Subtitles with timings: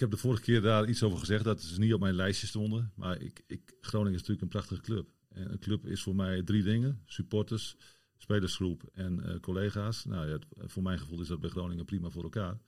[0.00, 2.46] ik heb de vorige keer daar iets over gezegd dat ze niet op mijn lijstje
[2.46, 2.92] stonden.
[2.94, 5.08] Maar ik, ik, Groningen is natuurlijk een prachtige club.
[5.28, 7.76] En een club is voor mij drie dingen: supporters,
[8.16, 10.04] spelersgroep en uh, collega's.
[10.04, 12.58] Nou ja, voor mijn gevoel is dat bij Groningen prima voor elkaar.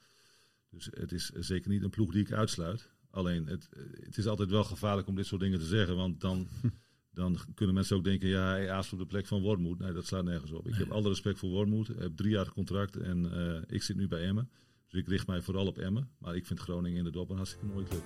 [0.70, 2.90] Dus het is zeker niet een ploeg die ik uitsluit.
[3.10, 3.68] Alleen het,
[4.00, 5.96] het is altijd wel gevaarlijk om dit soort dingen te zeggen.
[5.96, 6.48] Want dan,
[7.20, 9.78] dan kunnen mensen ook denken: ja, hij aast op de plek van Wormoed.
[9.78, 10.68] Nee, dat slaat nergens op.
[10.68, 11.88] Ik heb alle respect voor Wormoed.
[11.88, 14.50] Ik heb drie jaar contract en uh, ik zit nu bij Emmen.
[14.92, 16.08] Dus ik richt mij vooral op Emmen.
[16.18, 18.02] Maar ik vind Groningen in de dop een hartstikke mooie club.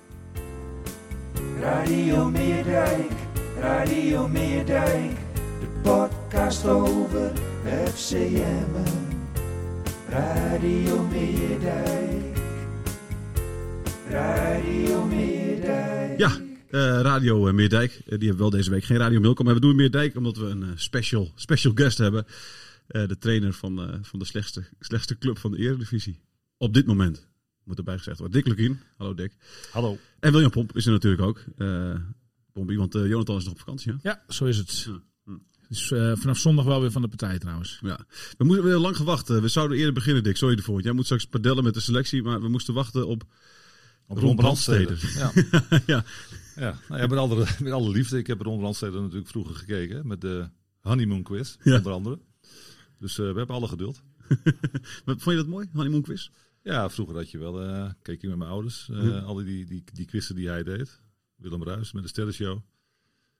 [1.59, 3.11] Radio Meerdijk,
[3.59, 5.11] Radio Meerdijk.
[5.59, 7.33] De podcast over
[7.93, 9.07] FC Emmen.
[10.09, 12.37] Radio Meerdijk.
[14.09, 16.19] Radio Meerdijk.
[16.19, 16.37] Ja,
[16.69, 17.91] uh, Radio Meerdijk.
[17.91, 20.45] Uh, die hebben wel deze week geen Radio Milkom, maar we doen Meerdijk omdat we
[20.45, 22.25] een uh, special, special guest hebben.
[22.87, 26.19] de trainer van, van de slechtste, slechtste club van de Eredivisie.
[26.57, 27.27] Op dit moment,
[27.63, 28.43] moet erbij gezegd worden.
[28.43, 28.79] Dick Lukien.
[28.97, 29.33] Hallo Dick.
[29.71, 29.97] Hallo.
[30.19, 31.43] En William Pomp is er natuurlijk ook.
[32.53, 33.91] Pompie, want Jonathan is nog op vakantie.
[33.91, 33.97] Hè?
[34.01, 34.83] Ja, zo is het.
[34.87, 35.01] Ja.
[35.67, 37.79] Dus uh, vanaf zondag wel weer van de partij trouwens.
[37.81, 37.99] Ja.
[38.37, 39.27] We moeten weer lang gewacht.
[39.27, 40.37] We zouden eerder beginnen, Dick.
[40.37, 40.81] Sorry ervoor.
[40.81, 43.23] Jij moet straks padellen met de selectie, maar we moesten wachten op,
[44.07, 44.95] op Ron Brandstede.
[45.15, 45.31] Ja.
[45.85, 46.03] ja.
[46.55, 46.79] ja.
[46.89, 48.17] Nou, ja met, alle, met alle liefde.
[48.17, 50.07] Ik heb Ron Brandstede natuurlijk vroeger gekeken.
[50.07, 50.49] Met de
[50.79, 51.77] honeymoon quiz, ja.
[51.77, 52.19] onder andere.
[52.99, 54.01] Dus uh, we hebben alle geduld.
[55.05, 56.29] Vond je dat mooi, honeymoon quiz?
[56.67, 58.87] Ja, vroeger had je wel, uh, keek ik met mijn ouders.
[58.91, 59.19] Uh, ja.
[59.19, 61.01] Alle die, die, die quizzen die hij deed.
[61.35, 62.59] Willem Ruis met de sterrenshow.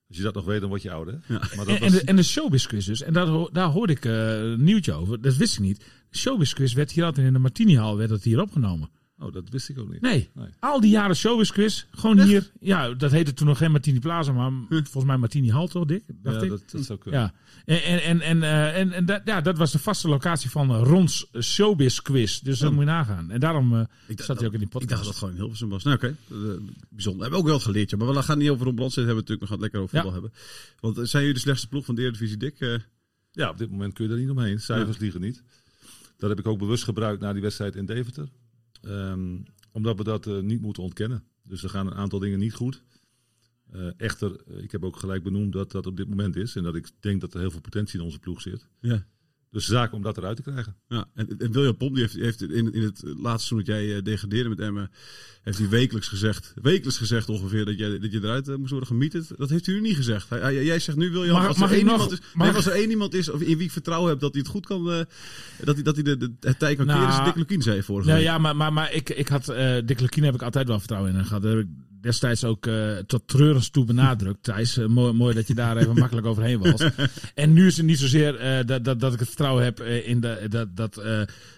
[0.08, 1.14] Als je dat nog weet, dan word je ouder.
[1.28, 1.38] Ja.
[1.56, 1.80] Maar dat en, was...
[1.80, 3.02] en, de, en de showbiz quiz dus.
[3.02, 5.22] En daar, daar hoorde ik uh, een nieuwtje over.
[5.22, 5.86] Dat wist ik niet.
[6.10, 8.90] De showbiz quiz werd hier altijd in de Martini Hall werd het hier opgenomen.
[9.20, 10.02] Oh, dat wist ik ook niet.
[10.02, 10.30] Nee.
[10.34, 10.48] nee.
[10.60, 11.86] Al die jaren showbiz quiz.
[11.92, 12.28] Gewoon Echt?
[12.28, 12.52] hier.
[12.60, 14.66] Ja, dat heette toen nog geen Martini Plaza, maar hm.
[14.70, 16.04] volgens mij Martini Hall toch, Dick?
[16.08, 16.50] Dacht ja, ik.
[16.50, 17.20] Dat, dat zou kunnen.
[17.20, 17.34] Ja.
[17.66, 20.76] En, en, en, en, uh, en, en dat, ja, dat was de vaste locatie van
[20.76, 22.40] Rons showbiz quiz.
[22.40, 23.32] Dus dat moet je nagaan.
[23.32, 24.84] En daarom uh, ik zat hij ook in die podcast.
[24.84, 25.84] Ik dacht dat het gewoon in Hilversum was.
[25.84, 26.16] Nou, oké.
[26.30, 26.40] Okay.
[26.40, 27.22] Uh, bijzonder.
[27.22, 27.90] Hebben we ook wel geleerd.
[27.90, 27.98] Ja.
[27.98, 29.26] Maar we gaan niet over Ron Brandstede hebben.
[29.26, 30.22] We natuurlijk nog lekker over voetbal ja.
[30.22, 30.40] hebben.
[30.80, 32.60] Want zijn jullie de slechtste ploeg van de Eredivisie, Dick?
[32.60, 32.78] Uh...
[33.32, 34.60] Ja, op dit moment kun je er niet omheen.
[34.60, 35.04] Cijfers ja.
[35.04, 35.44] liegen niet.
[36.18, 38.28] Dat heb ik ook bewust gebruikt na die wedstrijd in Deventer.
[38.88, 41.24] Um, omdat we dat uh, niet moeten ontkennen.
[41.44, 42.84] Dus er gaan een aantal dingen niet goed.
[43.74, 46.56] Uh, echter, ik heb ook gelijk benoemd dat dat op dit moment is.
[46.56, 48.68] En dat ik denk dat er heel veel potentie in onze ploeg zit.
[48.80, 49.08] Ja.
[49.52, 50.75] Dus de zaak om dat eruit te krijgen.
[50.88, 53.85] Ja, en, en William Pomp die heeft, heeft in, in het laatste seizoen dat jij
[53.85, 54.91] uh, degradeerde met Emmen,
[55.41, 58.88] heeft hij wekelijks gezegd, wekelijks gezegd ongeveer dat, jij, dat je eruit uh, moest worden
[58.88, 59.38] gemieterd.
[59.38, 60.30] Dat heeft u nu niet gezegd.
[60.30, 62.52] Hij, hij, jij zegt nu William, mag, als, mag er één nog, iemand is, nee,
[62.52, 64.66] als er één iemand is of in wie ik vertrouwen heb dat hij het goed
[64.66, 65.02] kan, uh,
[65.63, 67.84] dat hij, dat hij de, de, het tij kan nou, keren, is Dick Lukien, zei
[67.84, 68.30] vorige nou, week.
[68.30, 69.46] Ja, maar, maar, maar ik, ik had,
[69.86, 71.41] Dick Lukien heb ik altijd wel vertrouwen in gehad.
[71.41, 71.69] Daar heb ik
[72.02, 74.44] destijds ook uh, tot treurens toe benadrukt.
[74.44, 76.84] Thijs, uh, mooi, mooi dat je daar even makkelijk overheen was.
[77.35, 80.19] En nu is het niet zozeer uh, dat, dat, dat ik het vertrouwen heb in
[80.19, 81.02] de, dat, dat,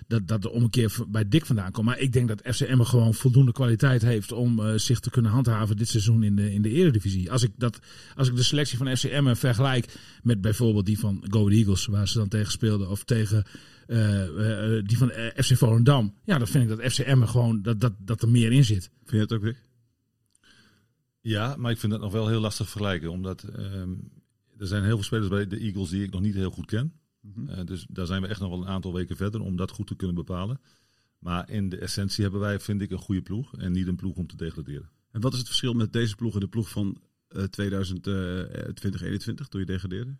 [0.07, 1.85] dat, dat de ommekeer bij Dick vandaan komt.
[1.85, 5.87] Maar ik denk dat FCM gewoon voldoende kwaliteit heeft om zich te kunnen handhaven dit
[5.87, 7.31] seizoen in de, in de eredivisie.
[7.31, 7.79] Als ik, dat,
[8.15, 12.17] als ik de selectie van FCM vergelijk met bijvoorbeeld die van Go Eagles, waar ze
[12.17, 13.45] dan tegen speelden, of tegen
[14.83, 16.13] die van FC Volendam.
[16.25, 18.89] Ja, dan vind ik dat FCM gewoon dat, dat, dat er meer in zit.
[19.05, 19.68] Vind je het ook, Dick?
[21.29, 23.11] Ja, maar ik vind dat nog wel heel lastig vergelijken.
[23.11, 24.11] Omdat um,
[24.57, 26.93] er zijn heel veel spelers bij de Eagles die ik nog niet heel goed ken.
[27.21, 27.49] Mm -hmm.
[27.49, 29.87] uh, dus daar zijn we echt nog wel een aantal weken verder om dat goed
[29.87, 30.61] te kunnen bepalen.
[31.19, 33.57] Maar in de essentie hebben wij, vind ik, een goede ploeg.
[33.57, 34.89] En niet een ploeg om te degraderen.
[35.11, 39.59] En wat is het verschil met deze ploeg en de ploeg van uh, 2021 toen
[39.59, 40.15] je degradeerde?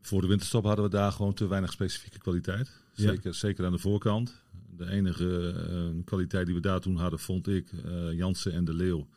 [0.00, 2.80] Voor de winterstop hadden we daar gewoon te weinig specifieke kwaliteit.
[2.92, 3.32] Zeker, ja.
[3.32, 4.42] zeker aan de voorkant.
[4.76, 7.70] De enige uh, kwaliteit die we daar toen hadden, vond ik,
[8.12, 9.08] Jansen en de Leeuw.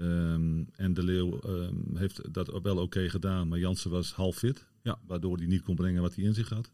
[0.00, 4.36] Um, en De Leeuw um, heeft dat wel oké okay gedaan, maar Jansen was half
[4.36, 4.66] fit.
[4.82, 4.98] Ja.
[5.06, 6.70] Waardoor hij niet kon brengen wat hij in zich had.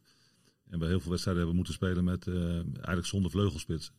[0.69, 3.93] En bij heel veel wedstrijden hebben we moeten spelen met uh, eigenlijk zonder vleugelspits.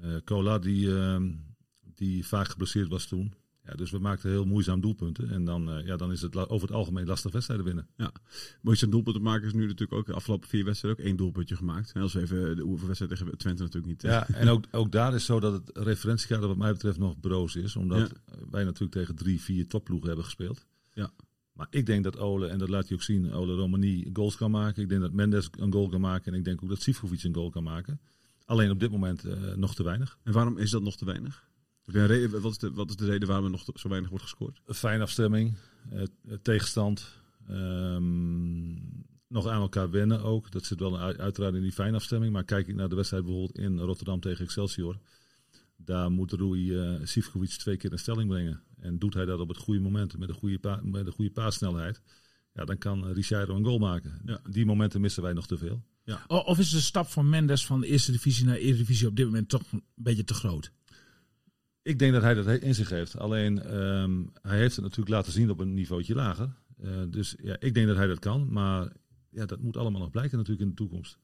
[0.00, 1.22] Uh, Cola die, uh,
[1.94, 3.34] die vaak geblesseerd was toen.
[3.64, 5.30] Ja, dus we maakten heel moeizaam doelpunten.
[5.30, 7.86] En dan, eh, ja, dan is het over het algemeen lastig wedstrijden winnen.
[7.96, 8.12] Ja,
[8.60, 11.56] mooiste doelpunt te maken is nu natuurlijk ook de afgelopen vier wedstrijden ook één doelpuntje
[11.56, 11.92] gemaakt.
[11.92, 14.04] En als we even de oefenwedstrijd tegen Twente natuurlijk niet.
[14.04, 17.20] eh, Ja, en ook, ook daar is zo dat het referentiekader wat mij betreft nog
[17.20, 17.76] broos is.
[17.76, 18.34] Omdat Ja.
[18.50, 20.66] wij natuurlijk tegen drie, vier topploegen hebben gespeeld.
[20.92, 21.10] Ja.
[21.52, 24.50] Maar ik denk dat Ole, en dat laat hij ook zien, Ole Romani goals kan
[24.50, 24.82] maken.
[24.82, 26.32] Ik denk dat Mendes een goal kan maken.
[26.32, 28.00] En ik denk ook dat Sivkovic een goal kan maken.
[28.44, 30.18] Alleen op dit moment eh, nog te weinig.
[30.22, 31.50] En waarom is dat nog te weinig?
[31.84, 34.60] Reden- wat, is de, wat is de reden waarom er nog zo weinig wordt gescoord?
[34.66, 35.54] Fijne afstemming,
[35.90, 36.02] eh,
[36.42, 37.20] tegenstand.
[37.48, 38.72] ehm,
[39.28, 40.50] nog aan elkaar wennen ook.
[40.50, 42.32] Dat zit wel uit- uiteraard in die fijne afstemming.
[42.32, 44.98] Maar kijk ik naar de wedstrijd bijvoorbeeld in Rotterdam tegen Excelsior.
[45.76, 48.62] Daar moet Rui eh Sivkovic twee keer in stelling brengen.
[48.78, 51.30] En doet hij dat op het goede moment met een goede, pa met een goede
[51.30, 52.00] paassnelheid.
[52.54, 54.20] Ja, dan kan Richardo een goal maken.
[54.24, 54.40] Ja.
[54.50, 55.82] Die momenten missen wij nog te veel.
[56.26, 59.26] O- Of is de stap van Mendes van de eerste divisie naar eredivisie op dit
[59.26, 60.72] moment toch een beetje te groot?
[61.82, 63.18] Ik denk dat hij dat in zich heeft.
[63.18, 66.54] Alleen ehm, hij heeft het natuurlijk laten zien op een niveautje lager.
[66.82, 68.52] Eh, dus ja, ik denk dat hij dat kan.
[68.52, 68.92] Maar
[69.30, 71.18] ja, dat moet allemaal nog blijken natuurlijk in de toekomst.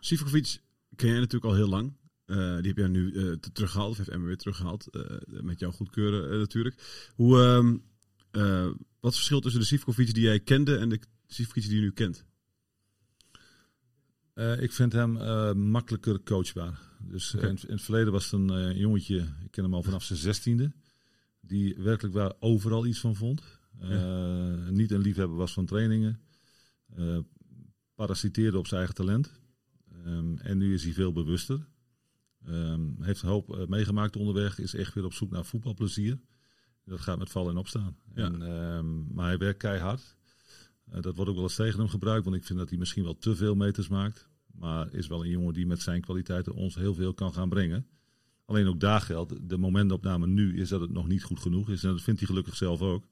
[0.00, 0.60] Sivkovic
[0.96, 1.92] ken jij natuurlijk al heel lang.
[2.24, 4.86] Eh, die heb jij nu eh, te- teruggehaald, of heeft Emma weer teruggehaald.
[4.86, 5.02] eh,
[5.42, 7.10] met jouw goedkeuren natuurlijk.
[7.14, 7.76] Hoe, ehm,
[8.30, 11.80] eh, wat het verschil tussen de Sivkovic die jij kende en de Sivkovic die je
[11.80, 12.24] nu kent?
[14.38, 16.80] Eh, ik vind hem eh, makkelijker coachbaar.
[17.00, 20.02] Dus eh, in, in het verleden was het een jongetje, ik ken hem al vanaf
[20.02, 20.72] zijn zestiende,
[21.40, 23.42] die werkelijk waar overal iets van vond.
[24.70, 26.20] Niet een liefhebber was van trainingen.
[27.94, 29.40] parasiteerde op zijn eigen talent.
[30.04, 31.68] Ehm, en nu is hij veel bewuster.
[32.44, 34.58] Ehm, heeft een hoop meegemaakt onderweg.
[34.58, 36.20] Is echt weer op zoek naar voetbalplezier.
[36.84, 37.96] Dat gaat met vallen en opstaan.
[38.14, 38.24] Ja.
[38.24, 40.16] En, ehm, maar hij werkt keihard.
[40.84, 42.24] Dat wordt ook wel eens tegen hem gebruikt.
[42.24, 44.27] Want ik vind dat hij misschien wel te veel meters maakt.
[44.58, 47.86] Maar is wel een jongen die met zijn kwaliteiten ons heel veel kan gaan brengen.
[48.44, 51.84] Alleen ook daar geldt, de momentopname nu is dat het nog niet goed genoeg is.
[51.84, 53.04] En dat vindt hij gelukkig zelf ook.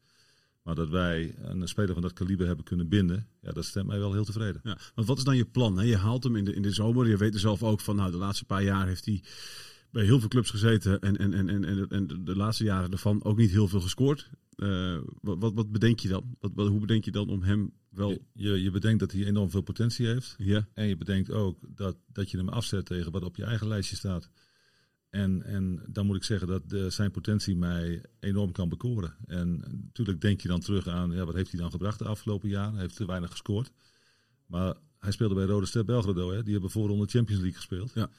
[0.63, 3.99] Maar dat wij een speler van dat kaliber hebben kunnen binden, ja, dat stemt mij
[3.99, 4.61] wel heel tevreden.
[4.65, 5.79] Ja, want wat is dan je plan?
[5.79, 5.85] Hè?
[5.85, 7.09] Je haalt hem in de, in de zomer.
[7.09, 9.23] Je weet er zelf ook van, nou, de laatste paar jaar heeft hij
[9.91, 11.01] bij heel veel clubs gezeten.
[11.01, 14.31] En, en, en, en, en, de laatste jaren ervan ook niet heel veel gescoord.
[14.57, 16.37] Eh, wat, wat, wat bedenk je dan?
[16.41, 18.19] Wat, hoe bedenk je dan om hem wel...
[18.33, 20.35] Je, je, bedenkt dat hij enorm veel potentie heeft.
[20.39, 23.69] Ja, En je bedenkt ook dat, dat je hem afzet tegen wat op je eigen
[23.69, 24.31] lijstje staat.
[25.11, 29.17] En, en dan moet ik zeggen dat de, zijn potentie mij enorm kan bekoren.
[29.27, 32.49] En natuurlijk denk je dan terug aan, ja, wat heeft hij dan gebracht de afgelopen
[32.49, 32.73] jaren?
[32.73, 33.73] Hij heeft te weinig gescoord.
[34.47, 36.43] Maar hij speelde bij Rode Ster Belgrado, hè?
[36.43, 37.93] die hebben voorronde Champions League gespeeld.
[37.95, 38.11] Ja.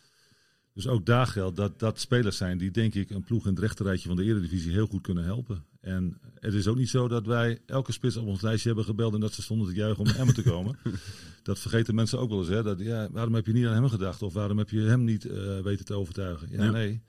[0.73, 3.59] Dus ook daar geldt dat dat spelers zijn die denk ik een ploeg in het
[3.59, 5.65] rechterrijtje van de Eredivisie heel goed kunnen helpen.
[5.87, 9.13] En het is ook niet zo dat wij elke spits op ons lijstje hebben gebeld
[9.13, 10.77] en dat ze stonden te juichen om naar Emmen te komen.
[11.43, 12.47] dat vergeten mensen ook wel eens.
[12.47, 12.63] Hè?
[12.63, 14.21] Dat, ja, waarom heb je niet aan hem gedacht?
[14.21, 16.47] Of waarom heb je hem niet eh, weten te overtuigen?
[16.51, 16.71] Ja, Ja.
[16.71, 17.01] nee.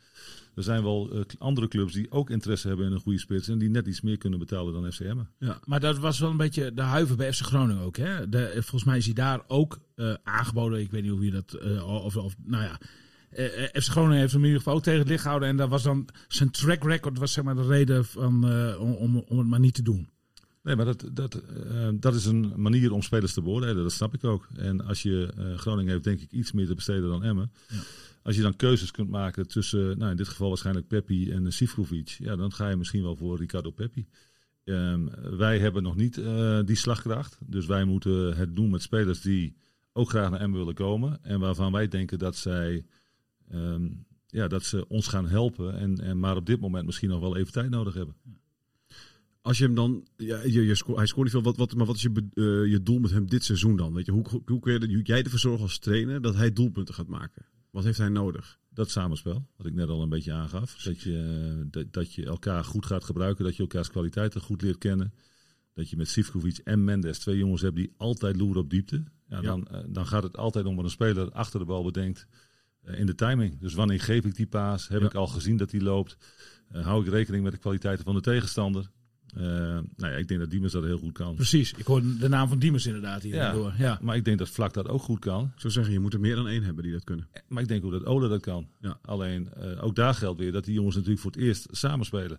[0.54, 3.58] Er zijn wel eh, andere clubs die ook interesse hebben in een goede spits en
[3.58, 5.28] die net iets meer kunnen betalen dan FC Emmen.
[5.38, 5.60] ja.
[5.64, 7.96] Maar dat was wel een beetje de huiver bij FC Groningen ook.
[7.96, 8.28] Hè?
[8.28, 10.80] De, volgens mij is hij daar ook eh, aangeboden.
[10.80, 11.52] Ik weet niet hoe je dat.
[11.52, 12.78] eh, of, of, nou ja.
[13.30, 15.48] Eh, eh, FC Groningen heeft hem in ieder geval ook tegen het licht gehouden.
[15.48, 17.18] En dat was dan zijn track record.
[17.18, 20.08] was zeg maar de reden van, eh, om, om, het maar niet te doen.
[20.62, 21.42] Nee, maar dat, dat,
[21.94, 23.82] dat is een manier om spelers te beoordelen.
[23.82, 24.48] Dat snap ik ook.
[24.56, 27.52] En als je eh, Groningen heeft, denk ik, iets meer te besteden dan Emmen.
[27.68, 27.76] Ja.
[28.22, 32.08] Als je dan keuzes kunt maken tussen, nou in dit geval waarschijnlijk Peppi en Sivkovic.
[32.08, 34.06] Ja, dan ga je misschien wel voor Ricardo Peppi.
[34.64, 36.20] Ehm, wij hebben nog niet
[36.64, 37.38] die slagkracht.
[37.46, 39.56] Dus wij moeten het doen met spelers die
[39.92, 41.18] ook graag naar Emmen willen komen.
[41.22, 42.84] En waarvan wij denken dat zij...
[43.50, 43.88] ehm,
[44.26, 45.78] ja, dat ze ons gaan helpen.
[45.78, 48.14] En, en maar op dit moment misschien nog wel even tijd nodig hebben.
[49.40, 51.86] Als je hem dan, ja, je, je sco- hij scoort niet veel, wat, wat, maar
[51.86, 53.94] wat is je, eh, je doel met hem dit seizoen dan?
[53.94, 56.94] Weet je, hoe, hoe, hoe kun je, jij ervoor zorgen als trainer dat hij doelpunten
[56.94, 57.44] gaat maken?
[57.70, 58.58] Wat heeft hij nodig?
[58.68, 60.82] Dat samenspel, wat ik net al een beetje aangaf.
[60.82, 64.62] Dat je, eh, dat, dat je elkaar goed gaat gebruiken, dat je elkaars kwaliteiten goed
[64.62, 65.12] leert kennen.
[65.72, 69.04] Dat je met Sivkovic en Mendes twee jongens hebt die altijd loeren op diepte.
[69.28, 72.26] Ja, dan, eh, dan gaat het altijd om wat een speler achter de bal bedenkt
[72.96, 73.60] in de timing.
[73.60, 74.88] Dus wanneer geef ik die paas?
[74.88, 75.06] Heb Ja.
[75.06, 76.16] ik al gezien dat die loopt?
[76.72, 78.90] Eh, hou ik rekening met de kwaliteiten van de tegenstander?
[79.34, 81.34] Eh, nou ja, ik denk dat Diemers dat heel goed kan.
[81.34, 81.72] Precies.
[81.72, 83.52] Ik hoor de naam van Diemers inderdaad hier Ja.
[83.52, 83.72] door.
[83.78, 83.98] Ja.
[84.02, 85.44] Maar ik denk dat Vlak dat ook goed kan.
[85.54, 87.28] Ik zou zeggen, je moet er meer dan één hebben die dat kunnen.
[87.48, 88.68] Maar ik denk ook dat Ole dat kan.
[88.80, 88.98] Ja.
[89.02, 92.38] Alleen eh, ook daar geldt weer dat die jongens natuurlijk voor het eerst samenspelen.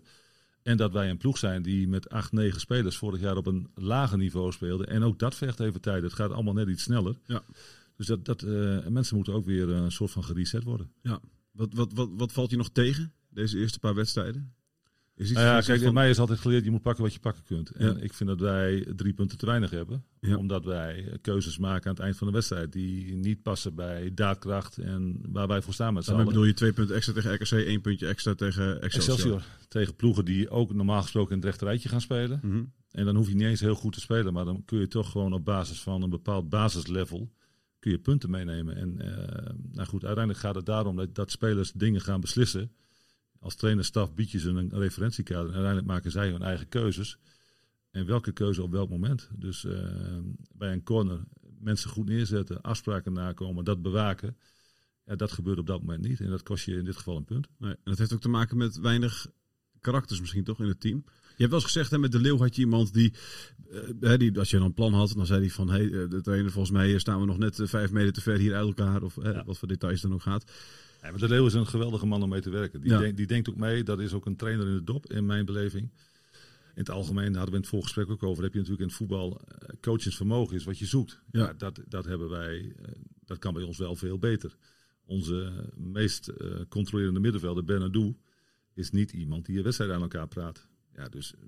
[0.62, 3.68] En dat wij een ploeg zijn die met acht, negen spelers vorig jaar op een
[3.74, 4.86] lager niveau speelde.
[4.86, 6.02] En ook dat vergt even tijd.
[6.02, 7.14] Het gaat allemaal net iets sneller.
[7.26, 7.42] Ja.
[8.00, 10.92] Dus dat, dat, eh, mensen moeten ook weer een soort van gereset worden.
[11.02, 11.20] Ja.
[11.52, 14.54] Wat, wat, wat, wat valt je nog tegen, deze eerste paar wedstrijden?
[15.14, 17.20] Is iets Nou ja, kijk, van- mij is altijd geleerd, je moet pakken wat je
[17.20, 17.70] pakken kunt.
[17.70, 18.00] En Ja.
[18.00, 20.04] ik vind dat wij drie punten te weinig hebben.
[20.20, 20.36] Ja.
[20.36, 24.14] Omdat wij eh, keuzes maken aan het eind van de wedstrijd die niet passen bij
[24.14, 26.26] daadkracht en waar wij voor staan met z'n allen.
[26.26, 29.14] bedoel je twee punten extra tegen RKC, één puntje extra tegen Excelsior.
[29.14, 29.42] Excelsior.
[29.68, 32.40] Tegen ploegen die ook normaal gesproken in het rechterrijtje gaan spelen.
[32.42, 32.62] Mhm.
[32.90, 35.10] En dan hoef je niet eens heel goed te spelen, maar dan kun je toch
[35.10, 37.30] gewoon op basis van een bepaald basislevel
[37.80, 38.76] kun je punten meenemen.
[38.76, 42.72] En eh, nou goed, uiteindelijk gaat het daarom dat, dat spelers dingen gaan beslissen.
[43.38, 45.46] Als trainerstaf bied je ze een referentiekader.
[45.46, 47.18] En uiteindelijk maken zij hun eigen keuzes.
[47.90, 49.28] En welke keuze op welk moment.
[49.36, 50.18] Dus eh,
[50.52, 51.20] bij een corner
[51.58, 54.36] mensen goed neerzetten, afspraken nakomen, dat bewaken.
[55.04, 56.20] Ja, dat gebeurt op dat moment niet.
[56.20, 57.48] En dat kost je in dit geval een punt.
[57.60, 59.26] En dat heeft ook te maken met weinig
[59.80, 61.04] karakters misschien toch in het team.
[61.40, 63.12] Je hebt wel eens gezegd, hè, met de Leeuw had je iemand die,
[63.70, 66.08] eh, hè, die, als je dan een plan had, dan zei hij van, hey, eh,
[66.10, 68.66] de trainer, volgens mij staan we nog net eh, vijf meter te ver hier uit
[68.66, 69.44] elkaar, of Ja.
[69.44, 70.44] wat voor details dan ook gaat.
[71.02, 72.80] Ja, maar de Leeuw is een geweldige man om mee te werken.
[72.80, 73.12] Die, Ja.
[73.12, 73.82] die denkt ook mee.
[73.82, 75.82] Dat is ook een trainer in de dop, in mijn beleving.
[76.74, 78.42] In het algemeen, daar hadden we in het voorgesprek ook over.
[78.42, 81.20] Heb je natuurlijk in het voetbal eh, coachingsvermogen is wat je zoekt.
[81.32, 81.40] Ja.
[81.46, 81.52] Ja.
[81.52, 82.72] dat, dat hebben wij.
[82.82, 82.92] eh,
[83.24, 84.56] dat kan bij ons wel veel beter.
[85.04, 88.16] Onze eh, meest eh, controlerende middenvelder, Bernardo,
[88.74, 90.68] is niet iemand die je wedstrijd aan elkaar praat.
[90.94, 91.40] Ja, dus eh,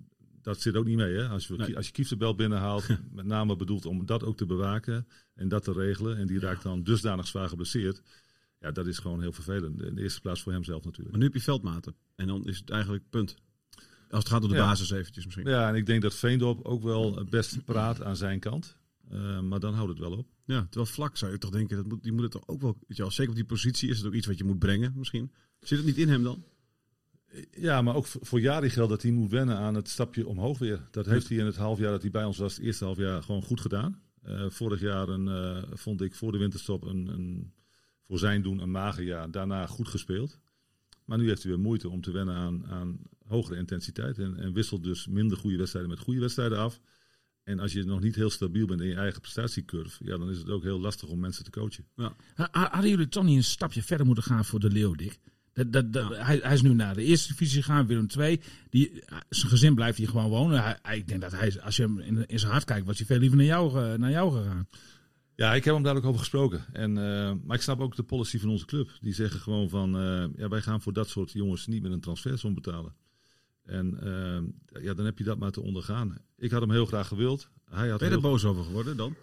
[0.42, 1.14] dat zit ook niet mee.
[1.14, 1.28] Hè?
[1.28, 1.76] Als, je, Nee.
[1.76, 5.72] als je Kieftenbel binnenhaalt, met name bedoeld om dat ook te bewaken en dat te
[5.72, 6.16] regelen.
[6.16, 8.02] En die raakt dan dusdanig zwaar geblesseerd.
[8.61, 9.82] Ja, dat is gewoon heel vervelend.
[9.82, 11.11] In de eerste plaats voor hemzelf natuurlijk.
[11.11, 11.94] Maar nu heb je veldmaten.
[12.16, 13.37] En dan is het eigenlijk punt.
[14.11, 14.66] Als het gaat om de Ja.
[14.66, 15.46] basis eventjes misschien.
[15.49, 18.76] Ja, en ik denk dat Veendorp ook wel het best praat aan zijn kant.
[19.11, 20.28] Eh, maar dan houdt het wel op.
[20.44, 22.76] Ja, terwijl vlak zou je toch denken, dat moet, die moet het toch ook wel,
[22.87, 24.92] weet je wel, zeker op die positie is het ook iets wat je moet brengen
[24.96, 25.32] misschien.
[25.61, 26.44] Zit het niet in hem dan?
[27.51, 30.89] Ja, maar ook voor Jari geldt dat hij moet wennen aan het stapje omhoog weer.
[30.91, 32.99] Dat heeft hij in het half jaar dat hij bij ons was, het eerste half
[32.99, 34.03] jaar, gewoon goed gedaan.
[34.23, 37.53] Eh, vorig jaar een, eh, vond ik voor de winterstop een, een,
[38.07, 39.31] voor zijn doen een mager jaar.
[39.31, 40.41] Daarna goed gespeeld.
[41.05, 44.19] Maar nu heeft hij weer moeite om te wennen aan, aan hogere intensiteit.
[44.19, 46.81] En, en wisselt dus minder goede wedstrijden met goede wedstrijden af.
[47.43, 50.39] En als je nog niet heel stabiel bent in je eigen prestatiecurve, ja, dan is
[50.39, 51.87] het ook heel lastig om mensen te coachen.
[52.35, 55.19] Ha- Hadden jullie toch niet een stapje verder moeten gaan voor de Leeuw, Dick?
[55.52, 58.40] Dat, dat, dat, hij, hij is nu naar de eerste divisie gegaan, Willem II.
[58.71, 60.62] Die, zijn gezin blijft hier gewoon wonen.
[60.62, 63.06] Hij, ik denk dat hij, als je hem in, in zijn hart kijkt, was hij
[63.06, 64.68] veel liever naar jou, eh, naar jou gegaan.
[65.35, 66.64] Ja, ik heb hem daar ook over gesproken.
[66.73, 68.90] En, eh, maar ik snap ook de policy van onze club.
[69.00, 72.00] Die zeggen gewoon van, eh, ja, wij gaan voor dat soort jongens niet met een
[72.00, 72.94] transfersom betalen.
[73.64, 73.99] En
[74.82, 76.18] ja, dan heb je dat maar te ondergaan.
[76.37, 77.49] Ik had hem heel graag gewild.
[77.64, 79.14] Hij had Ben je er boos over geworden dan?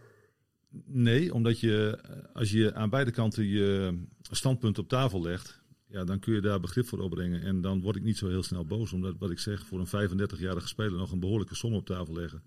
[0.85, 1.99] Nee, omdat je
[2.33, 3.97] als je aan beide kanten je
[4.31, 7.41] standpunt op tafel legt, ja, dan kun je daar begrip voor opbrengen.
[7.41, 10.09] En dan word ik niet zo heel snel boos, omdat wat ik zeg, voor een
[10.09, 12.43] 35-jarige speler nog een behoorlijke som op tafel leggen.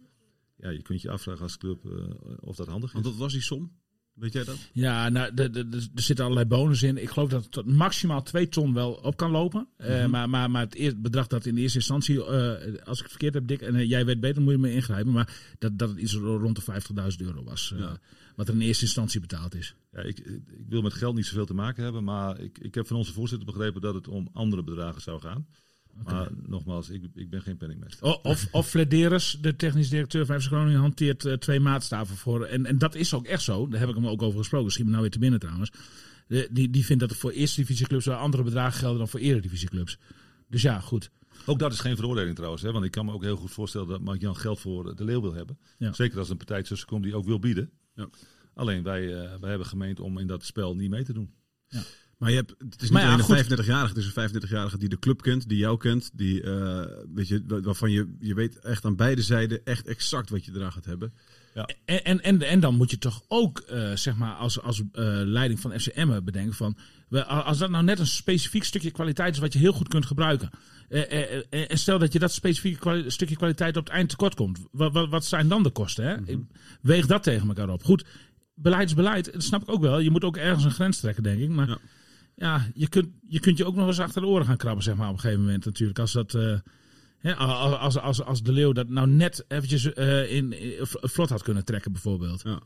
[0.56, 1.92] Ja, je kunt je afvragen als club eh,
[2.40, 2.92] of dat handig is.
[2.92, 3.72] Want dat was die som.
[4.12, 4.56] Weet jij dat?
[4.72, 6.96] Ja, nou, de- de- de- er zitten allerlei bonus in.
[7.02, 9.68] Ik geloof dat het tot maximaal 2 ton wel op kan lopen.
[9.76, 12.50] Eh, maar, maar, maar het eerste bedrag dat in de eerste instantie, eh,
[12.84, 15.12] als ik het verkeerd heb, Dick, en jij weet beter, moet je me ingrijpen.
[15.12, 17.72] Maar dat, dat het iets rond de 50.000 euro was.
[17.72, 17.98] eh, Ja.
[18.36, 19.74] Wat er in eerste instantie betaald is.
[19.92, 22.86] Ja, ik, ik wil met geld niet zoveel te maken hebben, maar ik, ik heb
[22.86, 25.46] van onze voorzitter begrepen dat het om andere bedragen zou gaan.
[26.04, 28.20] Maar nogmaals, ik, ik ben geen penningmeester.
[28.22, 32.44] Of, of Flederis, de technisch directeur van FC Groningen, hanteert eh, twee maatstaven voor.
[32.44, 33.68] En, en dat is ook echt zo.
[33.68, 34.70] Daar heb ik hem ook over gesproken.
[34.72, 35.70] Schiet me nou weer te binnen trouwens.
[36.26, 39.20] De- die, die vindt dat er voor eerste divisieclubs wel andere bedragen gelden dan voor
[39.20, 39.98] eredivisieclubs.
[40.48, 41.10] Dus ja, goed.
[41.46, 43.88] Ook dat is geen veroordeling trouwens, hè, want ik kan me ook heel goed voorstellen
[43.88, 45.58] dat Mark-Jan geld voor de leeuw wil hebben.
[45.78, 45.92] Ja.
[45.92, 47.70] Zeker als een partij tussen komt die ook wil bieden.
[47.94, 48.08] Ja.
[48.54, 51.34] Alleen wij, eh, wij hebben gemeend om in dat spel niet mee te doen.
[52.18, 54.88] Maar je hebt, het is niet ja, alleen een 35-jarige, het is een 35-jarige die
[54.88, 58.58] de club kent, die jou kent, die, eh, weet je, wa- waarvan je, je weet
[58.58, 61.12] echt aan beide zijden echt exact wat je eraan gaat hebben.
[61.84, 64.82] En, en, en, en dan moet je toch ook, eh, zeg maar, als, als
[65.24, 66.76] leiding van FCM bedenken van...
[67.20, 70.50] Als dat nou net een specifiek stukje kwaliteit is wat je heel goed kunt gebruiken.
[70.88, 74.34] eh, eh, eh, en stel dat je dat specifieke stukje kwaliteit op het eind tekort
[74.34, 74.58] komt.
[74.70, 76.04] Wat, wat, wat zijn dan de kosten?
[76.04, 76.16] Hè?
[76.24, 76.38] Ik
[76.80, 77.84] Weeg dat tegen elkaar op.
[77.84, 78.04] Goed,
[78.54, 79.32] beleid is beleid.
[79.32, 79.98] Dat snap ik ook wel.
[79.98, 81.48] Je moet ook ergens een grens trekken, denk ik.
[81.48, 81.78] Maar Ja.
[82.36, 84.94] ja, je, kunt, je kunt je ook nog eens achter de oren gaan krabben, zeg
[84.96, 85.98] maar, op een gegeven moment natuurlijk.
[85.98, 86.36] Als dat...
[87.38, 91.92] als, als, als, de leeuw dat nou net eventjes in, in- vlot had kunnen trekken,
[91.92, 92.42] bijvoorbeeld.
[92.42, 92.60] Ja.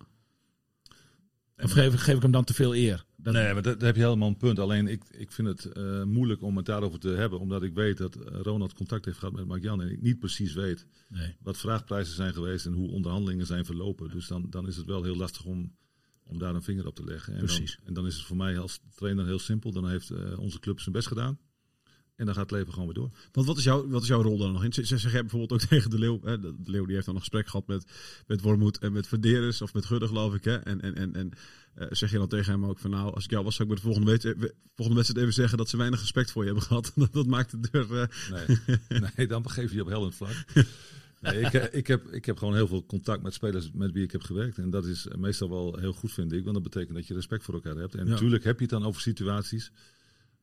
[1.56, 3.04] Geef, geef ik hem dan te veel eer?
[3.26, 4.58] Dat, Nee, maar dat, daar heb je helemaal een punt.
[4.58, 7.96] Alleen ik, ik vind het eh, moeilijk om het daarover te hebben, omdat ik weet
[7.96, 11.36] dat eh, Ronald contact heeft gehad met Mark-Jan en ik niet precies weet nee.
[11.40, 14.10] wat vraagprijzen zijn geweest en hoe onderhandelingen zijn verlopen.
[14.10, 15.76] Dus dan, dan is het wel heel lastig om,
[16.24, 17.32] om daar een vinger op te leggen.
[17.32, 17.76] En Precies.
[17.76, 19.72] Dan, en dan is het voor mij als trainer heel simpel.
[19.72, 21.38] Dan heeft eh, onze club zijn best gedaan.
[22.16, 23.10] En dan gaat het leven gewoon weer door.
[23.32, 24.72] Want wat is, jouw, wat is jouw rol dan nog in?
[24.72, 26.20] Z- Zeg jij bijvoorbeeld ook tegen de Leeuw.
[26.22, 27.84] Hè, de de Leeuw die heeft dan een gesprek gehad met,
[28.26, 30.44] met Wormoed en met Verderes of met Gudde, geloof ik.
[30.44, 30.56] Hè?
[30.56, 31.30] En, en, en, en
[31.76, 33.74] eh, zeg je dan tegen hem ook van nou, als ik jou was, zou ik
[33.74, 36.66] bij de volgende, wedstrijd, volgende wedstrijd even zeggen dat ze weinig respect voor je hebben
[36.70, 36.92] gehad.
[36.94, 38.00] dat, dat maakt de deur.
[38.00, 38.08] eh,
[38.48, 38.78] Nee,
[39.16, 40.34] nee dan begeef je je op hellend vlak.
[41.20, 44.02] Nee, ik, eh, ik, heb, ik heb gewoon heel veel contact met spelers met wie
[44.04, 44.58] ik heb gewerkt.
[44.58, 46.42] En dat is meestal wel heel goed, vind ik.
[46.42, 47.94] Want dat betekent dat je respect voor elkaar hebt.
[47.94, 48.10] En Ja.
[48.12, 49.70] natuurlijk heb je het dan over situaties.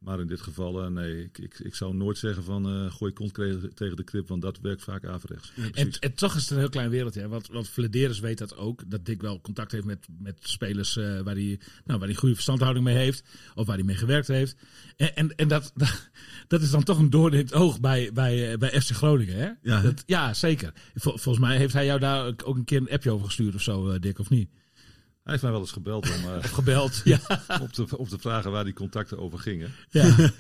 [0.04, 3.14] Maar in dit geval, eh, nee, ik, ik, ik zou nooit zeggen van eh, gooi
[3.14, 3.34] kont
[3.74, 4.28] tegen de krip.
[4.28, 5.52] Want dat werkt vaak averechts.
[5.74, 7.22] En, en toch is het een heel klein wereldje.
[7.22, 7.28] Hè?
[7.28, 8.90] Want, want Flederis weet dat ook.
[8.90, 12.36] Dat Dick wel contact heeft met, met spelers eh, waar hij nou, waar hij goede
[12.36, 13.24] verstandhouding mee heeft.
[13.56, 14.56] Of waar hij mee gewerkt heeft.
[14.96, 16.10] En, en, en dat, dat,
[16.48, 19.36] dat is dan toch een doorn in het oog bij, bij, bij FC Groningen.
[19.36, 19.50] Hè?
[19.62, 19.82] Ja, hè?
[19.82, 20.74] Dat, ja, zeker.
[20.96, 23.56] Vol- volgens mij heeft hij jou daar ook ook een keer een appje over gestuurd
[23.56, 24.50] of zo, eh, Dick, of niet?
[25.24, 27.02] Hij heeft mij wel eens gebeld om, eh, Gebeld.
[27.04, 27.20] Ja.
[27.62, 29.72] op, te, op te vragen waar die contacten over gingen.
[29.90, 30.16] ja.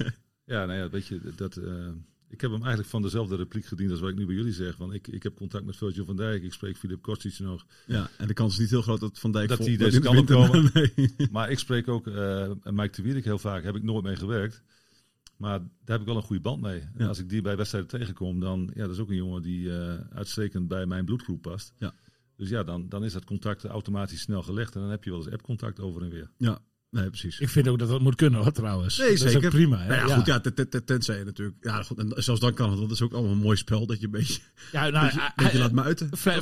[0.45, 1.87] Ja, nou ja, weet je, dat, eh,
[2.29, 4.77] ik heb hem eigenlijk van dezelfde repliek gediend als wat ik nu bij jullie zeg.
[4.77, 7.65] Want ik, ik heb contact met Virgil van Dijk, ik spreek Filip Kostic nog.
[7.85, 10.05] ja, en de kans is niet heel groot dat Van Dijk Dat hij deze de
[10.05, 10.71] kant op winter- komen.
[10.73, 11.27] Nee.
[11.31, 14.61] Maar ik spreek ook eh Mike de Wierik heel vaak, heb ik nooit mee gewerkt.
[15.37, 16.79] Maar daar heb ik wel een goede band mee.
[16.79, 17.07] En Ja.
[17.07, 19.71] als ik die bij wedstrijden tegenkom, dan ja, dat is ook een jongen die
[20.13, 21.73] uitstekend bij mijn bloedgroep past.
[21.77, 21.93] Ja.
[22.37, 24.75] Dus ja, dan, dan is dat contact automatisch snel gelegd.
[24.75, 26.29] En dan heb je wel eens appcontact over en weer.
[26.37, 26.59] Ja,
[26.89, 27.39] nee, precies.
[27.39, 28.97] Ik vind ook dat dat moet kunnen, hoor, trouwens.
[28.97, 29.37] Nee, dat zeker.
[29.39, 29.77] is ook prima.
[29.77, 29.87] Hè?
[29.87, 30.15] Nou ja, ja.
[30.15, 31.57] goed, ja, ten- ten- ten- tenzij je natuurlijk.
[31.61, 33.85] Ja, goed, en zelfs dan kan het, want dat is ook allemaal een mooi spel
[33.85, 36.17] dat je een beetje, Ja, nou, beetje, laat muiten.
[36.17, 36.35] Fre-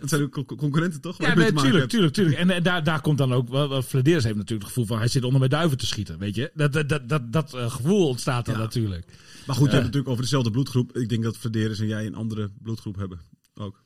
[0.00, 1.20] Dat zijn con- concurrenten toch?
[1.20, 2.36] Ja, nee, tuurlijk, tuurlijk, tuurlijk.
[2.36, 5.08] En, en daar, daar komt dan ook, wel, Flederis heeft natuurlijk het gevoel van, hij
[5.08, 6.50] zit onder mijn duiven te schieten, weet je.
[6.54, 8.60] Dat, dat, dat, dat, dat eh, gevoel ontstaat dan Ja.
[8.60, 9.06] natuurlijk.
[9.46, 10.96] Maar goed, je hebt natuurlijk over dezelfde bloedgroep.
[10.96, 13.20] Ik denk dat Verderes en jij een andere bloedgroep hebben.
[13.54, 13.82] Ook.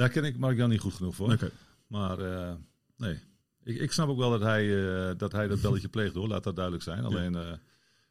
[0.00, 1.50] Daar ken ik Mark Jan niet goed genoeg voor.
[1.86, 2.54] Maar eh,
[2.96, 3.18] nee,
[3.62, 6.44] ik, ik snap ook wel dat hij, eh, dat hij dat belletje pleegt hoor, laat
[6.44, 7.04] dat duidelijk zijn.
[7.04, 7.52] Alleen, eh,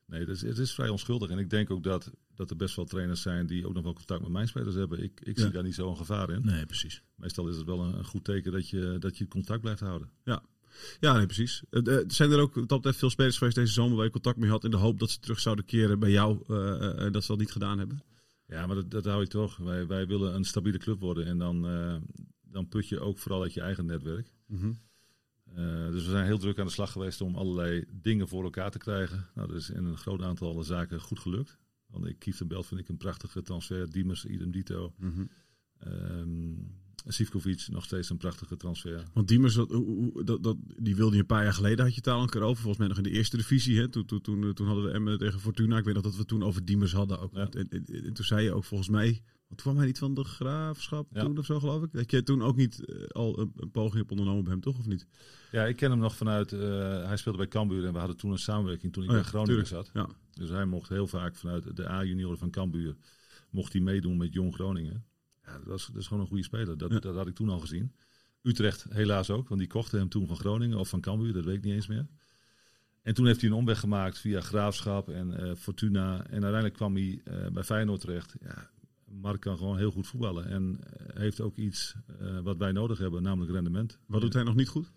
[0.06, 1.30] nee, het is, het is vrij onschuldig.
[1.30, 3.94] En ik denk ook dat, dat er best wel trainers zijn die ook nog wel
[3.94, 5.04] contact met mijn spelers hebben.
[5.04, 5.44] Ik, ik Ja.
[5.44, 6.46] zie daar niet zo'n gevaar in.
[6.46, 7.02] Nee, precies.
[7.16, 10.10] Meestal is het wel een, een goed teken dat je, dat je contact blijft houden.
[10.24, 10.44] Ja.
[11.00, 11.64] Ja, nee, precies.
[12.08, 14.72] Zijn er ook dat veel spelers geweest deze zomer waar je contact mee had in
[14.72, 17.78] de hoop dat ze terug zouden keren bij jou eh, dat ze dat niet gedaan
[17.78, 18.04] hebben?
[18.50, 19.58] Ja, maar dat, dat hou ik toch.
[19.58, 21.26] Wij, wij willen een stabiele club worden.
[21.26, 21.96] En dan, eh,
[22.42, 24.34] dan put je ook vooral uit je eigen netwerk.
[24.46, 24.72] Mhm.
[25.46, 28.72] Eh, dus we zijn heel druk aan de slag geweest om allerlei dingen voor elkaar
[28.72, 29.30] te krijgen.
[29.36, 31.58] Nou, dat is in een groot aantal zaken goed gelukt.
[31.88, 33.92] Want ik Kief de Belt vind ik een prachtige transfer.
[33.92, 34.94] Diemers, idem dito.
[35.80, 36.54] Ehm
[37.08, 39.04] Sivkovic, nog steeds een prachtige transfer.
[39.14, 39.70] Want Diemers, dat,
[40.26, 42.42] dat, dat, die wilde je een paar jaar geleden, had je het al een keer
[42.42, 42.56] over.
[42.58, 43.78] Volgens mij nog in de eerste divisie.
[43.80, 43.88] Hè?
[43.90, 45.78] Toen, toen, toen, toen hadden we Emmen tegen Fortuna.
[45.78, 47.20] Ik weet nog dat we toen over Diemers hadden.
[47.20, 47.34] Ook.
[47.34, 47.50] Ja.
[47.50, 50.14] En, en- en toen zei je ook volgens mij, want toen kwam hij niet van
[50.14, 51.22] de graafschap Ja.
[51.24, 51.92] toen of zo geloof ik.
[51.94, 54.78] Dat je toen ook niet eh, al een, een poging hebt ondernomen bij hem, toch?
[54.78, 55.08] Of niet?
[55.52, 56.52] Ja, ik ken hem nog vanuit...
[56.54, 56.60] eh,
[57.08, 59.64] hij speelde bij Cambuur en we hadden toen een samenwerking toen ik Oh ja, Groningen
[59.66, 59.90] tuurlijk.
[59.94, 60.10] zat.
[60.34, 62.96] Dus hij mocht heel vaak vanuit de A-junioren van Cambuur...
[63.50, 65.06] mocht hij meedoen met Jong Groningen.
[65.50, 66.78] Ja, dat, was, dat is gewoon een goede speler.
[66.78, 67.00] Dat, Ja.
[67.00, 67.94] dat had ik toen al gezien.
[68.42, 71.56] Utrecht helaas ook, want die kochten hem toen van Groningen of van Cambuur, dat weet
[71.58, 72.08] ik niet eens meer.
[73.02, 76.16] En toen heeft hij een omweg gemaakt via Graafschap en eh, Fortuna.
[76.18, 78.36] En uiteindelijk kwam hij eh, bij Feyenoord terecht.
[78.42, 78.70] Ja,
[79.06, 80.46] Mark kan gewoon heel goed voetballen.
[80.48, 81.96] En eh, heeft ook iets
[82.44, 83.98] wat wij nodig hebben, namelijk rendement.
[84.06, 84.92] Wat doet hij nog niet goed?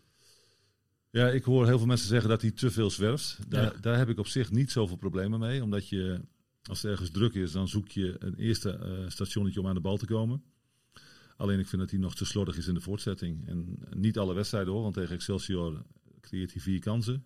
[1.10, 3.38] Ja, ik hoor heel veel mensen zeggen dat hij te veel zwerft.
[3.48, 3.80] Daar, Ja.
[3.80, 5.62] daar heb ik op zich niet zoveel problemen mee.
[5.62, 6.20] Omdat je,
[6.62, 9.80] als het ergens druk is, dan zoek je een eerste eh, stationnetje om aan de
[9.80, 10.42] bal te komen.
[11.36, 13.48] Alleen ik vind dat hij nog te slordig is in de voortzetting.
[13.48, 15.82] En niet alle wedstrijden hoor, want tegen Excelsior
[16.20, 17.24] creëert hij vier kansen.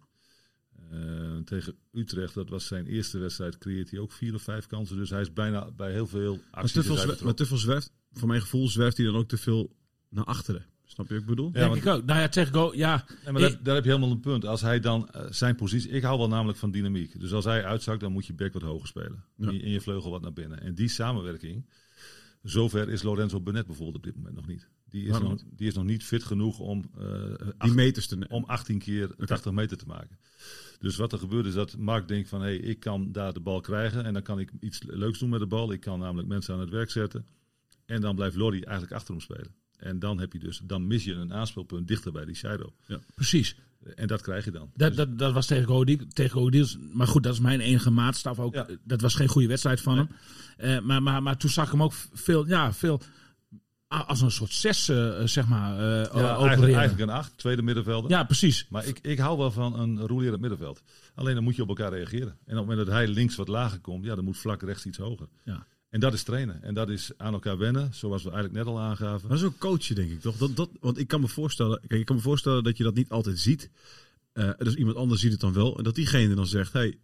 [0.91, 4.97] Eh, tegen Utrecht, dat was zijn eerste wedstrijd, creëert hij ook vier of vijf kansen.
[4.97, 7.21] Dus hij is bijna bij heel veel Maar acties.
[7.23, 9.77] maar te veel zwerft, voor mijn gevoel zwerft hij dan ook te veel
[10.09, 10.67] naar achteren.
[10.87, 11.51] Snap je wat ik bedoel?
[11.53, 12.05] Ja, Denk ik ook.
[12.05, 13.05] Nou ja, tegen Go, ja.
[13.25, 14.45] Nee, maar daar, daar heb je helemaal een punt.
[14.45, 15.91] Als hij dan eh, zijn positie.
[15.91, 17.21] Ik hou wel namelijk van dynamiek.
[17.21, 19.25] Dus als hij uitzakt, dan moet je back wat hoger spelen.
[19.37, 19.47] Ja.
[19.49, 20.61] En je- En je vleugel wat naar binnen.
[20.61, 21.67] En die samenwerking.
[22.43, 24.69] Zover is Lorenzo Benet bijvoorbeeld op dit moment nog niet.
[24.89, 27.05] Die is, Waarom nog, die is nog niet fit genoeg om, eh,
[27.39, 28.31] Die acht- meters te nemen.
[28.31, 30.19] om 18 keer 80 meter te maken.
[30.79, 32.41] Dus wat er gebeurt is dat Mark denkt van...
[32.41, 35.29] hé, hey, ik kan daar de bal krijgen en dan kan ik iets leuks doen
[35.29, 35.73] met de bal.
[35.73, 37.27] Ik kan namelijk mensen aan het werk zetten.
[37.87, 39.55] En dan blijft Lorry eigenlijk achter hem spelen.
[39.77, 42.71] En dan, heb je dus, dan mis je een aanspeelpunt dichter bij die shadow.
[43.15, 43.57] Precies.
[43.95, 44.71] En dat krijg je dan.
[44.75, 46.91] Dat, dat, dat was tegen Eagles- tegen.
[46.93, 48.55] Maar goed, dat is mijn enige maatstaf ook.
[48.55, 48.67] Ja.
[48.85, 50.09] Dat was geen goede wedstrijd van hem.
[50.57, 53.01] Eh, maar, maar, maar toen zag ik hem ook veel, ja, veel
[53.89, 58.11] als een soort zes, eh, zeg maar, eh Ja, eigenlijk, eigenlijk een acht, tweede middenvelder.
[58.11, 58.67] Ja, precies.
[58.69, 60.83] Maar ik, ik hou wel van een rolerend middenveld.
[61.15, 62.29] Alleen dan moet je op elkaar reageren.
[62.29, 64.87] En op het moment dat hij links wat lager komt, ja, dan moet vlak rechts
[64.87, 65.29] iets hoger.
[65.45, 65.67] Ja.
[65.97, 66.63] En dat is trainen.
[66.63, 69.29] En dat is aan elkaar wennen, zoals we eigenlijk net al aangaven.
[69.29, 70.37] Maar dat is ook coachen, denk ik toch?
[70.37, 72.95] Dat, dat, want ik kan me voorstellen, kijk, ik kan me voorstellen dat je dat
[72.95, 73.71] niet altijd ziet.
[74.33, 75.77] Eh, dus iemand anders ziet het dan wel.
[75.79, 76.99] En dat diegene dan zegt: hey,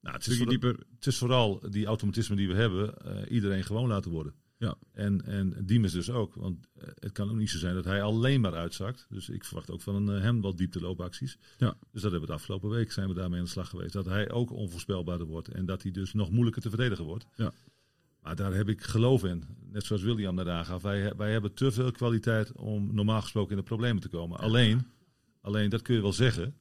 [0.00, 0.86] Nou, het, is Stukje voor- dieper.
[0.94, 4.34] het is vooral die automatisme die we hebben, eh, iedereen gewoon laten worden.
[4.58, 4.74] Ja.
[4.92, 6.34] En, en Diemers dus ook.
[6.34, 9.06] Want eh, het kan ook niet zo zijn dat hij alleen maar uitzakt.
[9.08, 11.38] Dus ik verwacht ook van hem wat diepteloopacties.
[11.58, 11.76] Ja.
[11.92, 13.92] Dus dat hebben we de afgelopen week zijn we daarmee aan de slag geweest.
[13.92, 15.48] Dat hij ook onvoorspelbaarder wordt.
[15.48, 17.26] En dat hij dus nog moeilijker te verdedigen wordt.
[17.34, 17.52] Ja.
[18.22, 19.44] Maar daar heb ik geloof in.
[19.72, 20.82] Net zoals William daar aangaf.
[20.82, 24.38] Wij, wij hebben te veel kwaliteit om normaal gesproken in de problemen te komen.
[24.38, 24.86] Alleen,
[25.40, 26.54] alleen, dat kun je wel zeggen.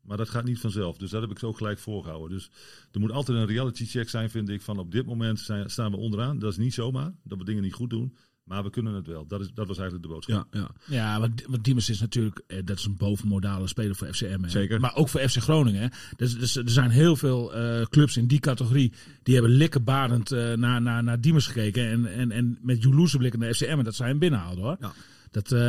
[0.00, 0.96] Maar dat gaat niet vanzelf.
[0.96, 2.36] Dus dat heb ik zo ook gelijk voorgehouden.
[2.36, 2.50] Dus
[2.92, 4.62] er moet altijd een reality check zijn, vind ik.
[4.62, 6.38] Van op dit moment zijn, staan we onderaan.
[6.38, 7.12] Dat is niet zomaar.
[7.22, 8.16] Dat we dingen niet goed doen.
[8.44, 9.26] Maar we kunnen het wel.
[9.26, 10.46] Dat, is, dat was eigenlijk de boodschap.
[10.50, 10.70] Ja, ja.
[10.84, 14.42] Ja, want, want Diemers is natuurlijk, eh, dat is een bovenmodale speler voor FCM.
[14.42, 14.48] Hè.
[14.48, 14.80] Zeker.
[14.80, 15.80] Maar ook voor FC Groningen.
[15.82, 15.88] Hè.
[16.16, 20.52] Dus, dus er zijn heel veel eh, clubs in die categorie die hebben likkenbarend eh,
[20.52, 21.90] naar, naar, naar Diemers gekeken.
[21.90, 23.64] En, en, en met jaloerse blikken naar FCM.
[23.78, 24.76] En dat zij hem binnenhaalden hoor.
[24.80, 24.92] Ja.
[25.30, 25.68] Dat, eh,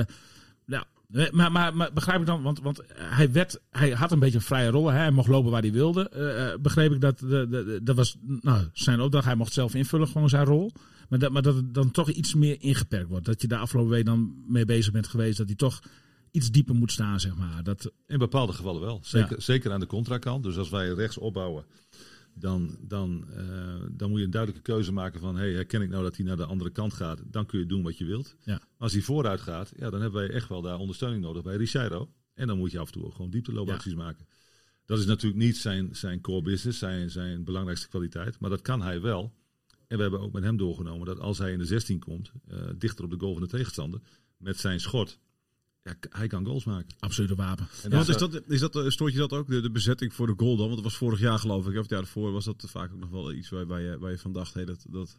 [0.66, 0.84] ja.
[1.12, 4.38] Eh, Maar, maar, maar begrijp ik dan, want, want hij, werd, hij had een beetje
[4.38, 4.88] een vrije rol.
[4.92, 4.98] Hè?
[4.98, 6.58] Hij mocht lopen waar hij wilde.
[6.62, 9.26] Begreep ik dat, de, de, de- dat was nou, zijn opdracht.
[9.26, 10.72] Hij mocht zelf invullen, gewoon zijn rol.
[11.10, 13.26] Maar dat, maar dat het dan toch iets meer ingeperkt wordt.
[13.26, 15.38] Dat je daar afgelopen week dan mee bezig bent geweest.
[15.38, 15.80] Dat hij toch
[16.32, 17.64] iets dieper moet staan, zeg maar.
[17.64, 19.00] Dat, In bepaalde gevallen wel.
[19.04, 19.40] Zeker, Ja.
[19.40, 20.44] zeker aan de contrakant.
[20.44, 21.66] Dus als wij rechts opbouwen,
[22.34, 23.44] dan, dan, eh,
[23.92, 25.36] dan moet je een duidelijke keuze maken van...
[25.36, 27.22] Hey, herken ik nou dat hij naar de andere kant gaat?
[27.26, 28.36] Dan kun je doen wat je wilt.
[28.44, 28.62] Ja.
[28.78, 32.10] Als hij vooruit gaat, ja, dan hebben wij echt wel daar ondersteuning nodig bij Richeiro.
[32.34, 34.28] En dan moet je af en toe ook gewoon diepteloopacties maken.
[34.86, 38.40] Dat is natuurlijk niet zijn, zijn core business, zijn, zijn belangrijkste kwaliteit.
[38.40, 39.34] Maar dat kan hij wel.
[39.88, 42.58] En we hebben ook met hem doorgenomen dat als hij in de 16 komt, eh,
[42.78, 44.02] dichter op de goal van de tegenstander,
[44.38, 45.20] met zijn schot,
[45.86, 46.96] ja, hij kan goals maken.
[47.00, 47.68] absolute wapen.
[47.84, 50.14] En Ja, want is dat- is dat, eh, stoort je dat ook, de, de bezetting
[50.14, 50.66] voor de goal dan?
[50.66, 53.00] Want dat was vorig jaar geloof ik, of het jaar daarvoor was dat vaak ook
[53.00, 55.18] nog wel iets waar, waar, je, waar je van dacht, hey, dat, dat...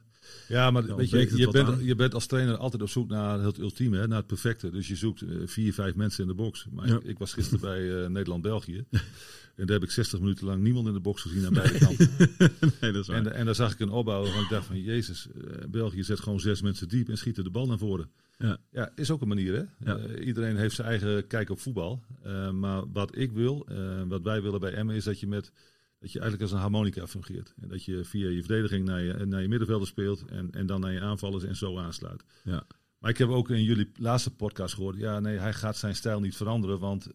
[0.48, 1.84] Ja, maar weet je, je, bent, aan.
[1.84, 4.70] je bent als trainer altijd op zoek naar het ultieme, hè, naar het perfecte.
[4.70, 6.66] Dus je zoekt eh, vier, vijf mensen in de box.
[6.70, 6.94] Maar Ja.
[6.96, 8.84] ik, ik was gisteren bij eh, Nederland-België.
[8.90, 12.10] En daar heb ik 60 minuten lang niemand in de box gezien aan beide kanten.
[12.80, 13.16] nee, dat is waar.
[13.16, 16.20] En, en daar zag ik een opbouw waarvan ik dacht van, jezus, eh, België zet
[16.20, 18.10] gewoon zes mensen diep en schiet er de bal naar voren.
[18.38, 18.58] Ja.
[18.70, 19.90] Ja, is ook een manier hè.
[19.90, 19.96] Ja.
[19.98, 22.02] Eh, iedereen heeft zijn eigen kijk op voetbal.
[22.22, 25.52] Eh, maar wat ik wil, eh, wat wij willen bij Emmen, is dat je met
[25.98, 27.54] dat je eigenlijk als een harmonica fungeert.
[27.60, 30.80] En dat je via je verdediging naar je, naar je middenvelder speelt en, en dan
[30.80, 32.24] naar je aanvallers en zo aansluit.
[32.44, 32.66] Ja.
[32.98, 36.20] Maar ik heb ook in jullie laatste podcast gehoord, ja nee, hij gaat zijn stijl
[36.20, 37.08] niet veranderen, want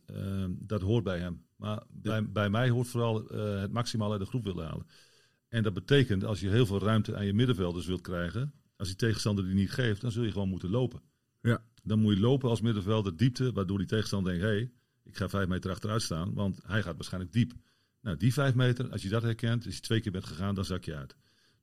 [0.50, 1.46] dat hoort bij hem.
[1.56, 4.86] Maar bij, bij mij hoort vooral het maximaal uit de groep willen halen.
[5.48, 8.98] En dat betekent, als je heel veel ruimte aan je middenvelders wilt krijgen, als die
[8.98, 11.02] tegenstander die niet geeft, dan zul je gewoon moeten lopen.
[11.42, 11.64] Ja.
[11.84, 14.72] Dan moet je lopen als middenvelder diepte, waardoor die tegenstander denkt, hé, hey,
[15.04, 17.54] ik ga vijf meter achteruit staan, want hij gaat waarschijnlijk diep.
[18.02, 20.66] Nou, die vijf meter, als je dat herkent, als je twee keer bent gegaan, dan
[20.66, 21.16] zak je uit.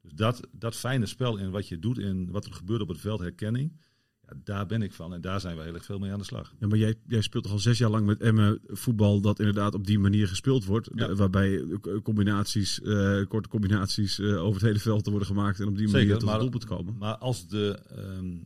[0.03, 3.01] Dus dat, dat fijne spel in wat je doet, in wat er gebeurt op het
[3.01, 3.81] veld, herkenning,
[4.27, 6.25] ja, daar ben ik van en daar zijn we heel erg veel mee aan de
[6.25, 6.55] slag.
[6.61, 9.75] Ja, maar jij, jij speelt toch al zes jaar lang met Emmen voetbal dat inderdaad
[9.75, 10.89] op die manier gespeeld wordt.
[10.95, 11.07] Ja.
[11.07, 15.61] De- waarbij eh, combinaties, eh, korte combinaties eh, over het hele veld te worden gemaakt
[15.61, 16.97] en op die manier tot maar- het doelpunt komen.
[16.99, 18.37] Maar als, de, ehm,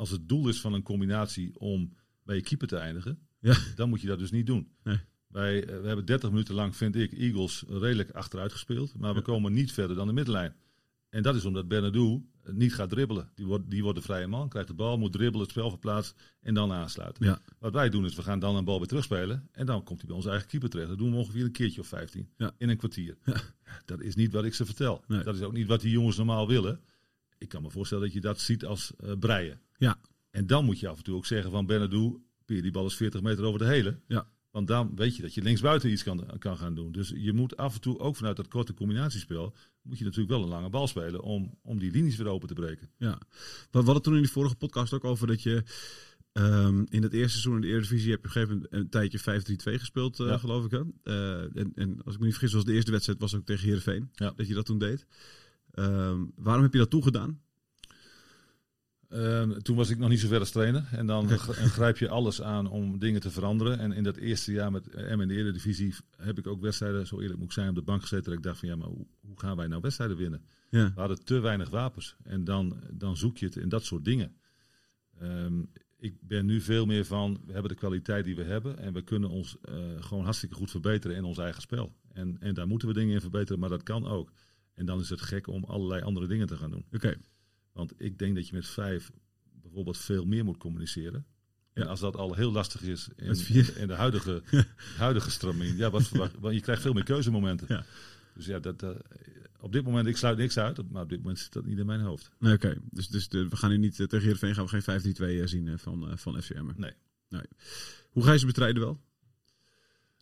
[0.00, 3.56] als het doel is van een combinatie om bij je keeper te eindigen, Ja.
[3.76, 4.68] dan moet je dat dus niet doen.
[4.82, 4.98] Nee.
[5.26, 8.94] Wij, eh, we hebben 30 minuten lang, vind ik, Eagles redelijk achteruit gespeeld.
[8.98, 10.54] Maar we komen niet verder dan de middenlijn.
[11.08, 13.30] En dat is omdat Bernardo eh, niet gaat dribbelen.
[13.34, 16.16] Die wordt, die wordt de vrije man, krijgt de bal, moet dribbelen, het spel verplaatsen
[16.40, 17.26] en dan aansluiten.
[17.26, 17.42] Ja.
[17.58, 19.48] Wat wij doen is, we gaan dan een bal weer terugspelen.
[19.52, 20.88] En dan komt hij bij onze eigen keeper terecht.
[20.88, 22.28] Dat doen we ongeveer een keertje of 15.
[22.36, 22.54] Ja.
[22.58, 23.16] In een kwartier.
[23.84, 25.04] Dat is niet wat ik ze vertel.
[25.06, 25.22] Nee.
[25.22, 26.80] Dat is ook niet wat die jongens normaal willen.
[27.38, 29.60] Ik kan me voorstellen dat je dat ziet als eh, breien.
[29.80, 30.00] Ja.
[30.30, 32.94] En dan moet je af en toe ook zeggen van Bernardo, Pier, die bal is
[32.94, 34.00] 40 meter over de hele.
[34.06, 34.28] Ja.
[34.50, 36.92] Want dan weet je dat je linksbuiten iets kan, kan gaan doen.
[36.92, 39.54] Dus je moet af en toe ook vanuit dat korte combinatiespel...
[39.82, 42.54] moet je natuurlijk wel een lange bal spelen om, om die linies weer open te
[42.54, 42.90] breken.
[42.98, 43.18] Ja.
[43.70, 45.62] We hadden toen in die vorige podcast ook over dat je
[46.32, 48.88] ehm, in het eerste seizoen in de Eredivisie heb je op een gegeven moment een
[48.88, 49.18] tijdje
[49.76, 50.38] 5-3-2 gespeeld, eh, Ja.
[50.38, 50.70] geloof ik.
[50.70, 50.82] Hè?
[51.02, 53.64] Eh, en, en als ik me niet vergis was de eerste wedstrijd was ook tegen
[53.64, 54.08] Heerenveen.
[54.12, 54.32] Ja.
[54.36, 55.06] Dat je dat toen deed.
[55.70, 57.02] Ehm, waarom heb je dat toen
[59.10, 60.88] Ehm, toen was ik nog niet zo ver als trainer.
[60.92, 61.28] En dan
[61.78, 63.78] grijp je alles aan om dingen te veranderen.
[63.78, 67.20] En in dat eerste jaar met M in de Eredivisie heb ik ook wedstrijden, zo
[67.20, 68.24] eerlijk moet ik zijn, op de bank gezeten.
[68.24, 70.42] Dat ik dacht van ja, maar hoe, hoe gaan wij nou wedstrijden winnen?
[70.68, 70.92] Ja.
[70.94, 72.16] We hadden te weinig wapens.
[72.22, 74.36] En dan, dan zoek je het in dat soort dingen.
[75.18, 75.62] Ehm,
[75.98, 78.78] ik ben nu veel meer van, we hebben de kwaliteit die we hebben.
[78.78, 81.94] En we kunnen ons eh, gewoon hartstikke goed verbeteren in ons eigen spel.
[82.12, 84.32] En, en daar moeten we dingen in verbeteren, maar dat kan ook.
[84.74, 86.84] En dan is het gek om allerlei andere dingen te gaan doen.
[86.92, 87.16] Oké.
[87.72, 89.10] Want ik denk dat je met vijf
[89.62, 91.24] bijvoorbeeld veel meer moet communiceren.
[91.72, 91.88] En Ja.
[91.88, 94.42] als dat al heel lastig is in, in de huidige,
[94.96, 96.08] huidige stramien, ja, wat
[96.54, 97.66] je krijgt veel meer keuzemomenten.
[97.68, 97.84] Ja.
[98.34, 98.90] Dus ja, dat, eh,
[99.60, 101.86] op dit moment, ik sluit niks uit, maar op dit moment zit dat niet in
[101.86, 102.30] mijn hoofd.
[102.38, 104.82] Nee, Oké, dus, dus de- we gaan nu niet eh, tegen Heerenveen gaan we geen
[105.42, 106.66] 5-3-2 zien eh, van, eh, van FCM.
[106.76, 106.92] Nee.
[108.10, 109.00] Hoe ga je ze bestrijden wel?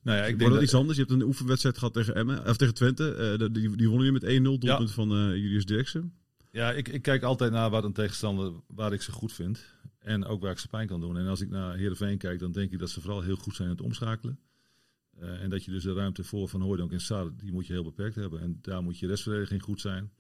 [0.03, 0.97] Nou ja, ik Wordt denk dat iets anders?
[0.99, 3.15] Je hebt een oefenwedstrijd gehad tegen Emmen, of tegen Twente.
[3.15, 6.13] Eh, die, die wonnen je met 1-0, doelpunt van eh Julius Dirksen.
[6.59, 9.65] Ja, ik, ik kijk altijd naar wat een tegenstander waar ik ze goed vind.
[9.99, 11.19] En ook waar ik ze pijn kan doen.
[11.19, 13.69] En als ik naar Heerenveen kijk, dan denk ik dat ze vooral heel goed zijn
[13.69, 14.41] in het omschakelen.
[15.19, 17.73] Eh, en dat je dus de ruimte voor Van Hooydonk en Sar, die moet je
[17.73, 18.41] heel beperkt hebben.
[18.41, 20.13] En daar moet je restverdediging goed zijn.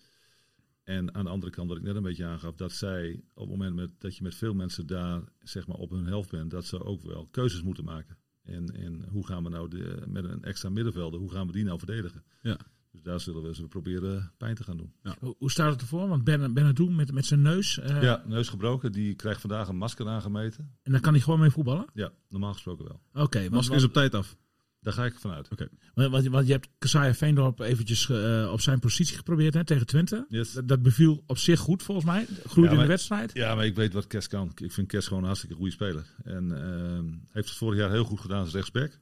[0.85, 3.59] En aan de andere kant, wat ik net een beetje aangaf, dat zij op het
[3.59, 6.65] moment met, dat je met veel mensen daar zeg maar, op hun helft bent, dat
[6.65, 8.19] ze ook wel keuzes moeten maken.
[8.43, 11.65] En, en hoe gaan we nou de, met een extra middenvelder, hoe gaan we die
[11.65, 12.25] nou verdedigen?
[12.43, 12.59] Ja.
[12.99, 14.93] Dus daar zullen we ze proberen pijn te gaan doen.
[15.21, 16.09] Hoe, hoe staat het ervoor?
[16.09, 17.79] Want Ben, Benadou met, met zijn neus.
[17.79, 18.93] eh, Ja, neus gebroken.
[18.93, 20.71] Die krijgt vandaag een masker aangemeten.
[20.83, 21.87] En dan kan hij gewoon mee voetballen?
[21.95, 23.25] Ja, normaal gesproken wel.
[23.25, 24.37] Oké, Masker is op tijd af.
[24.81, 25.49] Daar ga ik vanuit.
[25.95, 29.87] want, want, want je hebt Kasaya Veendorp eventjes eh, op zijn positie geprobeerd hè, tegen
[29.87, 30.27] Twente.
[30.29, 30.53] Yes.
[30.53, 32.27] Dat, dat beviel op zich goed volgens mij.
[32.47, 33.31] Groeide Ja, in de wedstrijd.
[33.35, 34.53] Ja, maar ik weet wat Kes kan.
[34.55, 36.07] Ik vind Kes gewoon een hartstikke goede speler.
[36.25, 38.99] En ehm, heeft het vorig jaar heel goed gedaan als rechtsback.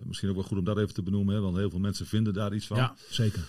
[0.00, 2.06] Eh, misschien ook wel goed om dat even te benoemen, hè, want heel veel mensen
[2.06, 2.76] vinden daar iets van.
[2.76, 3.40] Ja, zeker.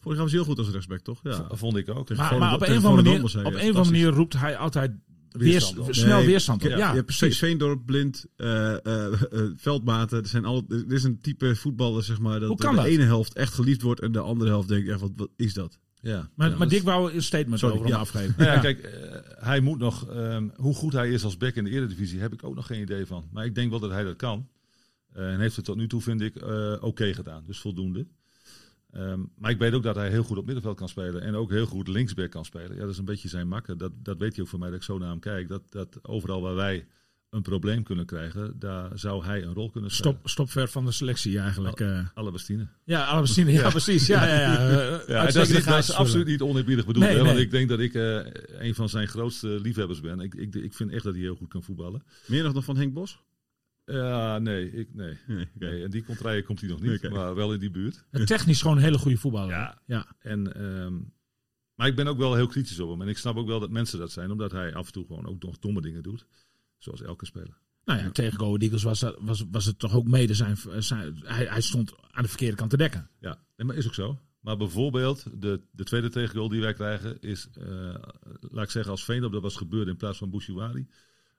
[0.00, 1.20] Vorig jaar was hij heel goed als rechtsback, toch?
[1.22, 1.32] Ja.
[1.32, 2.14] V- Vond ik ook.
[2.16, 4.92] Maar, op een of andere manier, op ja, een manier roept hij altijd
[5.30, 6.68] Weerstand snel Nee, weerstand op.
[6.70, 7.38] Ja, Ja, je hebt precies.
[7.38, 10.22] Veendorp, Blind, eh eh eh, Veldmaten.
[10.22, 12.90] Er, zijn alle, er is een type voetballer, zeg maar, dat Hoe kan de dat?
[12.90, 15.78] ene helft echt geliefd wordt en de andere helft denkt, ja, wat, wat is dat?
[16.00, 16.30] Ja.
[16.34, 18.00] Maar, Ja, maar Dick wou een statement Sorry, over hem ja.
[18.00, 18.34] afgeven.
[18.38, 18.60] Nou ja, Ja.
[18.60, 18.88] kijk,
[19.38, 20.08] hij moet nog.
[20.08, 22.80] ehm, hoe goed hij is als back in de Eredivisie, heb ik ook nog geen
[22.82, 23.24] idee van.
[23.32, 24.48] Maar ik denk wel dat hij dat kan.
[25.14, 27.44] Eh, en heeft het tot nu toe, vind ik, eh, oké gedaan.
[27.46, 28.06] Dus voldoende.
[28.92, 31.22] Ehm, maar ik weet ook dat hij heel goed op middenveld kan spelen.
[31.22, 32.74] En ook heel goed linksback kan spelen.
[32.74, 33.78] Ja, dat is een beetje zijn makker.
[33.78, 35.48] Dat, dat weet hij ook van mij, dat ik zo naar hem kijk.
[35.48, 36.86] Dat, dat overal waar wij
[37.30, 40.12] een probleem kunnen krijgen, daar zou hij een rol kunnen spelen.
[40.14, 41.80] Stop, stop ver van de selectie eigenlijk.
[41.80, 42.06] eh.
[42.14, 42.66] Alabastine.
[42.84, 44.06] ja, Alabastine, ja, precies.
[44.06, 44.56] Ja, ja, ja.
[44.68, 47.04] Eh, Ja, dat is, dat absoluut niet oneerbiedig bedoeld.
[47.04, 50.20] Nee, hè, want ik denk dat ik eh, een van zijn grootste liefhebbers ben.
[50.20, 52.02] Ik, ik, ik vind echt dat hij heel goed kan voetballen.
[52.26, 53.18] Meer nog dan van Henk Bos?
[53.92, 55.16] Ja, nee, ik, nee.
[55.26, 55.84] Nee, nee.
[55.84, 58.04] En die contraien komt hij nog niet, maar wel in die buurt.
[58.12, 58.24] voor.
[58.24, 59.50] Technisch gewoon een hele goede voetballer.
[59.50, 59.78] Ja.
[59.86, 60.06] ja.
[60.18, 60.94] En, ehm,
[61.74, 63.02] maar ik ben ook wel heel kritisch op hem.
[63.02, 65.26] En ik snap ook wel dat mensen dat zijn, omdat hij af en toe gewoon
[65.26, 66.26] ook nog domme dingen doet.
[66.78, 67.58] Zoals elke speler.
[67.84, 70.56] Nou ja, tegen Go Eagles was, dat, was, was het toch ook mede zijn...
[70.78, 73.10] zijn hij, hij stond aan de verkeerde kant te dekken.
[73.20, 74.18] Ja, nee, maar is ook zo.
[74.40, 77.94] Maar bijvoorbeeld, de, de tweede tegengoal die wij krijgen is, eh,
[78.40, 80.86] laat ik zeggen, als Veendorp dat was gebeurd in plaats van Bouchouari,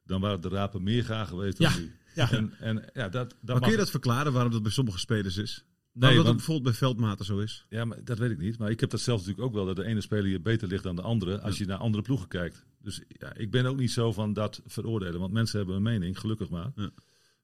[0.05, 1.95] dan waren de rapen meer gaar geweest dan Ja, nu.
[2.13, 2.31] Ja.
[2.31, 5.37] En, en ja, dat, dat Maar kun je dat verklaren waarom dat bij sommige spelers
[5.37, 5.65] is?
[5.91, 7.65] Nee, dat want- bijvoorbeeld bij Veldmaten zo is?
[7.69, 8.57] Ja, maar dat weet ik niet.
[8.57, 10.83] Maar ik heb dat zelf natuurlijk ook wel, dat de ene speler hier beter ligt
[10.83, 12.65] dan de andere, als je naar andere ploegen kijkt.
[12.81, 16.19] Dus ja, ik ben ook niet zo van dat veroordelen, want mensen hebben een mening,
[16.19, 16.71] gelukkig maar.
[16.75, 16.89] Ja.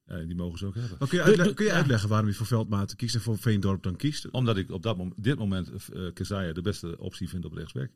[0.05, 0.95] Ja, die mogen ze ook hebben.
[0.99, 1.77] Maar kun je, Doe- uitle- doe- kun je ja.
[1.77, 4.29] uitleggen waarom je voor Veldmaten kiest en voor Veendorp dan kiest?
[4.29, 6.09] Omdat ik op dat moment, dit moment uh,
[6.53, 7.89] de beste optie vind op rechtsback.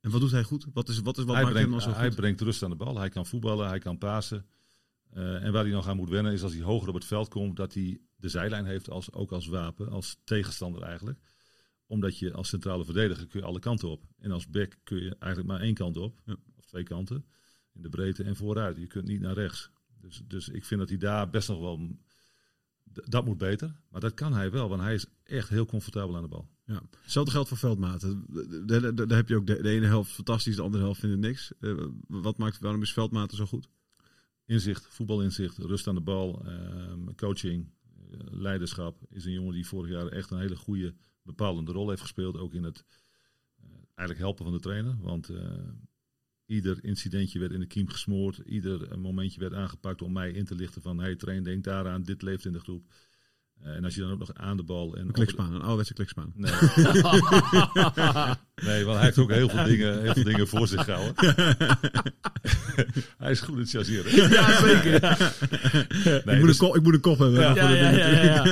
[0.00, 0.66] En wat doet hij goed?
[0.72, 2.16] Wat, is, wat, is, wat hij maakt hem brengt, dan zo hij goed?
[2.16, 4.44] brengt rust aan de bal, hij kan voetballen, hij kan pasen.
[5.16, 7.28] Eh, en waar hij nog aan moet wennen is als hij hoger op het veld
[7.28, 11.18] komt, dat hij de zijlijn heeft als, ook als wapen, als tegenstander eigenlijk.
[11.86, 14.04] Omdat je als centrale verdediger kun je alle kanten op.
[14.18, 16.36] En als back kun je eigenlijk maar één kant op, Ja.
[16.56, 17.24] of twee kanten,
[17.72, 18.76] in de breedte en vooruit.
[18.76, 19.70] Je kunt niet naar rechts.
[20.00, 21.96] Dus, dus ik vind dat hij daar best nog wel...
[22.84, 26.22] Dat moet beter, maar dat kan hij wel, want hij is echt heel comfortabel aan
[26.22, 26.48] de bal.
[26.64, 26.82] Ja.
[27.02, 28.24] Hetzelfde geldt voor Veldmaten.
[28.66, 31.52] Daar, heb je ook de, de ene helft fantastisch, de andere helft vindt niks.
[31.60, 33.68] Eh, wat maakt, waarom is Veldmaten zo goed?
[34.46, 37.70] Inzicht, voetbalinzicht, rust aan de bal, ehm, coaching,
[38.10, 39.02] eh, leiderschap.
[39.08, 42.36] Is een jongen die vorig jaar echt een hele goede bepalende rol heeft gespeeld.
[42.36, 42.84] Ook in het
[43.56, 44.96] eh, eigenlijk helpen van de trainer.
[45.00, 45.68] Want eh,
[46.46, 48.38] ieder incidentje werd in de kiem gesmoord.
[48.38, 50.98] Ieder momentje werd aangepakt om mij in te lichten van...
[50.98, 52.92] hey, train, denk daaraan, dit leeft in de groep.
[53.62, 54.96] Eh, en als je dan ook nog aan de bal...
[54.96, 56.32] En Een klikspaan, een ouderwetse klikspaan.
[56.34, 56.52] Nee.
[58.68, 61.14] nee, want hij heeft ook heel veel dingen, heel veel dingen voor zich gehouden.
[63.18, 64.30] hij is goed in het chargeren.
[64.30, 65.00] Ja, zeker.
[66.04, 67.40] Ja, Nee, ik, moet dus- een kop, ik moet een kop hebben.
[67.40, 68.42] ja, ja, ja, ja, ja.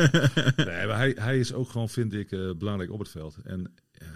[0.57, 3.37] Nee, maar hij, hij is ook gewoon, vind ik, eh, belangrijk op het veld.
[3.45, 4.07] En ja,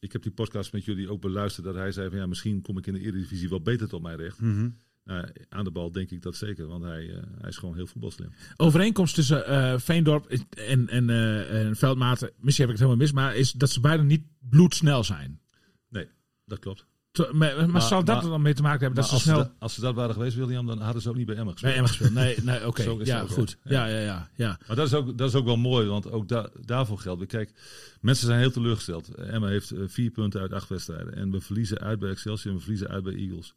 [0.00, 2.78] ik heb die podcast met jullie ook beluisterd dat hij zei van ja, misschien kom
[2.78, 4.40] ik in de Eredivisie wel beter tot mijn recht.
[4.40, 4.68] Mhm.
[5.08, 7.86] Nou, aan de bal denk ik dat zeker, want hij, eh, hij is gewoon heel
[7.86, 8.32] voetbalslim.
[8.56, 13.12] Overeenkomst tussen eh, Veendorp en, en, eh, en Veldmaten, misschien heb ik het helemaal mis,
[13.12, 15.40] maar is dat ze beiden niet bloedsnel zijn.
[15.88, 16.08] Nee,
[16.44, 16.86] dat klopt.
[17.10, 19.14] Te- maar, maar, Maar- zal dat maar- er dan mee te maken hebben dat ze
[19.14, 19.36] als, snel...
[19.36, 21.50] ze dat, als ze dat waren geweest, William, dan hadden ze ook niet bij Emma
[21.52, 21.72] gespeeld.
[21.72, 22.14] Nee, Emma gespeeld.
[22.14, 22.82] Nee, nee oké.
[23.04, 23.56] Ja, goed.
[23.64, 24.28] Ja, ja, ja.
[24.34, 24.58] ja.
[24.66, 27.26] Maar dat is, ook, dat is ook wel mooi, want ook da- daarvoor geldt.
[27.26, 27.52] Kijk,
[28.00, 29.08] mensen zijn heel teleurgesteld.
[29.14, 31.14] Emma heeft vier punten uit acht wedstrijden.
[31.14, 33.54] En we verliezen uit bij Excelsior en we verliezen uit bij Eagles.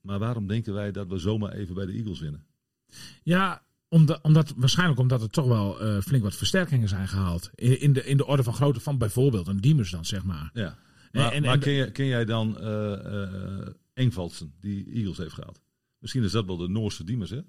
[0.00, 2.44] Maar waarom denken wij dat we zomaar even bij de Eagles winnen?
[3.22, 7.50] Ja, omdat, omdat, waarschijnlijk omdat er toch wel eh, flink wat versterkingen zijn gehaald.
[7.54, 10.50] In, in, de, in de orde van grootte van bijvoorbeeld een Diemers dan, zeg maar.
[10.52, 10.78] Ja.
[11.12, 15.60] Maar, en- maar en- ken, jij, ken jij dan eh Engvaldsen, die Eagles heeft gehaald?
[16.00, 17.40] Misschien is dat wel de Noorse Diemers, hè?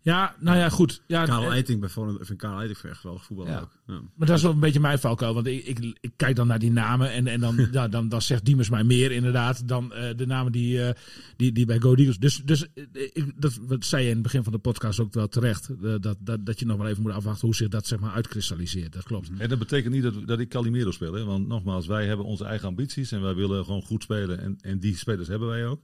[0.00, 1.02] Ja, nou ja, goed.
[1.06, 2.20] Ja, Karel eh, Eiting bij Volendam.
[2.20, 3.60] Ik vind Karel Eiting echt geweldig voetbal Ja.
[3.60, 3.70] ook.
[3.86, 4.00] Ja.
[4.16, 5.34] Maar dat is wel een beetje mijn valkuil.
[5.34, 7.12] Want ik, ik, ik kijk dan naar die namen.
[7.12, 10.52] En, en dan, ja, dan, dan zegt Diemers mij meer inderdaad dan eh, de namen
[10.52, 10.94] die, eh,
[11.36, 12.18] die, die bij Go Eagles.
[12.18, 15.28] Dus, dus ik, dat wat zei je in het begin van de podcast ook wel
[15.28, 15.68] terecht.
[15.68, 18.12] eh, dat, dat, dat je nog wel even moet afwachten hoe zich dat zeg maar
[18.12, 18.92] uitkristalliseert.
[18.92, 19.30] Dat klopt.
[19.38, 21.12] En dat betekent niet dat, dat ik Calimero speel.
[21.12, 21.24] Hè?
[21.24, 24.38] Want nogmaals, wij hebben onze eigen ambities en wij willen gewoon goed spelen.
[24.40, 25.80] En, en die spelers hebben wij ook.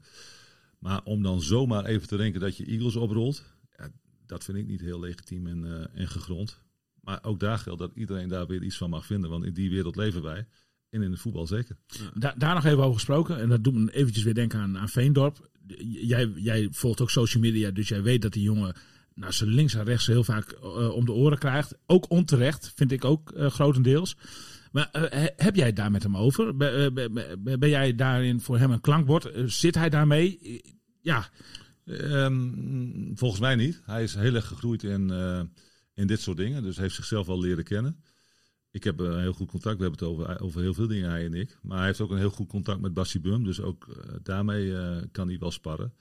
[0.79, 3.45] Maar om dan zomaar even te denken dat je Eagles oprolt,
[3.77, 3.88] ja,
[4.27, 6.61] dat vind ik niet heel legitiem en, eh, en gegrond.
[7.01, 9.31] Maar ook daar geldt dat iedereen daar weer iets van mag vinden.
[9.31, 10.47] Want in die wereld leven wij.
[10.91, 11.77] En in het voetbal zeker.
[12.14, 13.38] Da- daar nog even over gesproken.
[13.38, 15.51] En dat doet me eventjes weer denken aan, aan Veendorp.
[15.88, 18.75] Jij, jij volgt ook social media, dus jij weet dat die jongen
[19.14, 21.75] nou, ze links en rechts heel vaak eh, om de oren krijgt.
[21.87, 24.17] Ook onterecht, vind ik ook eh, grotendeels.
[24.73, 26.57] Maar eh, he- heb jij het daar met hem over?
[26.57, 27.09] Ben, eh,
[27.59, 29.25] ben- jij daarin voor hem een klankbord?
[29.25, 30.61] Eh, zit hij daarmee?
[31.01, 31.29] Ja,
[31.85, 33.81] Ehm, volgens mij niet.
[33.85, 35.11] Hij is heel erg gegroeid in,
[35.95, 36.63] in dit soort dingen.
[36.63, 38.03] Dus heeft zichzelf al leren kennen.
[38.71, 39.77] Ik heb een heel goed contact.
[39.79, 41.59] We hebben het over, over heel veel dingen, hij en ik.
[41.63, 43.45] Maar hij heeft ook een heel goed contact met Bassie Bum.
[43.45, 43.87] Dus ook
[44.23, 44.75] daarmee
[45.13, 45.93] kan hij wel sparren.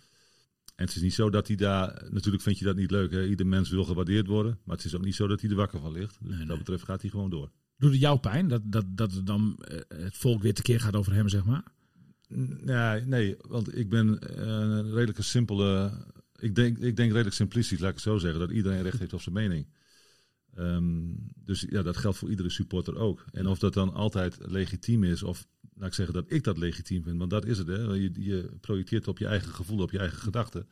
[0.75, 2.03] En het is niet zo dat hij daar...
[2.09, 3.11] Natuurlijk vind je dat niet leuk.
[3.11, 3.25] Hè?
[3.27, 4.59] Ieder mens wil gewaardeerd worden.
[4.63, 6.17] Maar het is ook niet zo dat hij er wakker van ligt.
[6.21, 7.51] Dus Nee, wat dat betreft gaat hij gewoon door.
[7.77, 10.95] Doet het jou pijn dat, dat, dat het dan eh, het volk weer tekeer gaat
[10.95, 11.63] over hem, zeg maar?
[12.65, 15.91] Ja, nee, want ik ben eh, een redelijk simpele.
[16.35, 19.13] Ik denk, ik denk redelijk simplistisch, laat ik het zo zeggen, dat iedereen recht heeft
[19.13, 19.67] op zijn mening.
[20.53, 23.25] Ehm, dus ja, dat geldt voor iedere supporter ook.
[23.31, 27.03] En of dat dan altijd legitiem is, of laat ik zeggen dat ik dat legitiem
[27.03, 27.67] vind, want dat is het.
[27.67, 27.75] Hè?
[27.75, 30.67] Je, je projecteert op je eigen gevoel, op je eigen gedachten.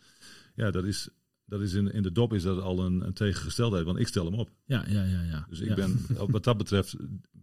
[0.56, 1.10] Ja, dat is,
[1.46, 4.26] dat is in, in de dop is dat al een, een tegengesteldheid, want ik stel
[4.26, 4.50] hem op.
[4.66, 5.22] Ja, ja, ja.
[5.22, 5.46] ja.
[5.50, 5.76] Dus ik Ja.
[5.76, 6.96] ben wat dat betreft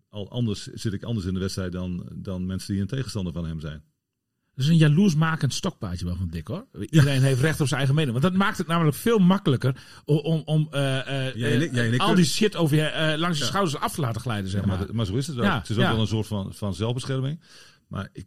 [0.09, 3.47] al anders, zit ik anders in de wedstrijd dan, dan mensen die een tegenstander van
[3.47, 3.83] hem zijn.
[4.55, 6.67] Dat is een jaloersmakend stokpaardje wel van Dick hoor.
[6.81, 8.21] Iedereen heeft recht op zijn eigen mening.
[8.21, 11.99] Want dat maakt het namelijk veel makkelijker om, om, om eh, eh, Jij eh, jij
[11.99, 14.51] al die shit over je, langs je schouders af te laten glijden.
[14.51, 14.87] Zeg Ja, maar.
[14.93, 15.51] maar, zo is het wel.
[15.51, 17.41] Het is ook wel een soort van, van zelfbescherming.
[17.89, 18.27] Maar ik,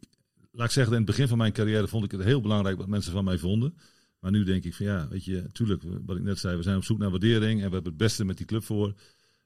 [0.51, 2.87] laat ik zeggen, in het begin van mijn carrière vond ik het heel belangrijk wat
[2.87, 3.73] mensen van mij vonden.
[4.25, 6.75] Maar nu denk ik van ja, weet je, tuurlijk, wat ik net zei, we zijn
[6.77, 8.93] op zoek naar waardering en we hebben het beste met die club voor.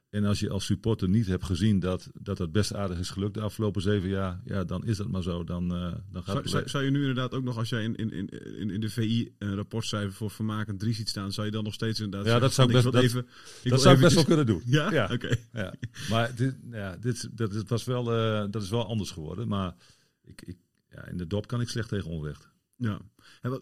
[0.09, 3.33] En als je als supporter niet hebt gezien dat dat, dat best aardig is gelukt
[3.33, 5.43] de afgelopen zeven jaar, ja, dan is dat maar zo.
[5.43, 6.49] Dan, eh, dan gaat Zou, het.
[6.49, 9.33] zou, zou je nu inderdaad ook nog, als jij in, in, in, in, de VI
[9.37, 12.39] een rapportcijfer voor Vermaak een 3 ziet staan, zou je dan nog steeds inderdaad Ja,
[12.39, 13.27] dat zou ik best- wil even,
[13.63, 14.61] ik dat zou ik best wel kunnen doen.
[14.65, 14.91] Ja?
[14.91, 15.09] Ja.
[15.13, 15.35] Oké.
[15.53, 15.73] Ja.
[16.09, 19.47] Maar dit, ja, dit, dat, was wel, eh, dat is wel anders geworden.
[19.47, 19.75] Maar
[20.23, 20.57] ik, ik,
[20.89, 22.47] ja, in de dop kan ik slecht tegen onrecht.
[22.79, 22.99] Ja.
[23.41, 23.61] En wat,